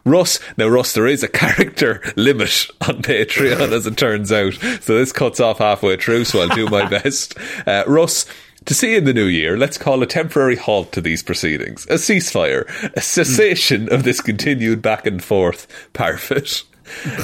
[0.04, 4.52] Russ, now Russ, there is a character limit on Patreon as it turns out,
[4.82, 7.34] so this cuts off halfway through, so I'll do my best.
[7.66, 8.26] Uh, Russ,
[8.66, 11.94] to see in the new year, let's call a temporary halt to these proceedings, a
[11.94, 16.64] ceasefire, a cessation of this continued back and forth parfit.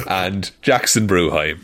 [0.08, 1.60] and Jackson Bruheim.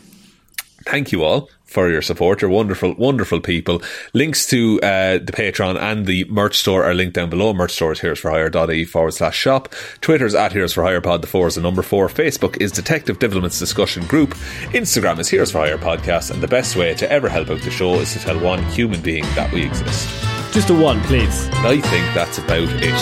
[0.85, 2.41] Thank you all for your support.
[2.41, 3.81] You're wonderful, wonderful people.
[4.13, 7.53] Links to uh, the Patreon and the merch store are linked down below.
[7.53, 9.73] Merch store is heroesforhire.ie forward slash shop.
[10.01, 12.07] Twitter's at Heroes for Hire Pod, the four is the number four.
[12.07, 14.31] Facebook is Detective Devilment's Discussion Group.
[14.73, 16.31] Instagram is Heroes for Hire Podcast.
[16.31, 19.01] And the best way to ever help out the show is to tell one human
[19.01, 20.09] being that we exist.
[20.53, 21.45] Just a one, please.
[21.47, 22.93] And I think that's about it.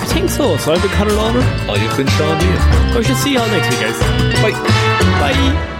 [0.00, 0.56] I think so.
[0.56, 1.40] So I've been Connor Lawler.
[1.40, 2.96] I have been Sean Dean.
[2.96, 4.00] We shall see you all next week, guys.
[4.40, 4.52] Bye.
[5.20, 5.79] Bye.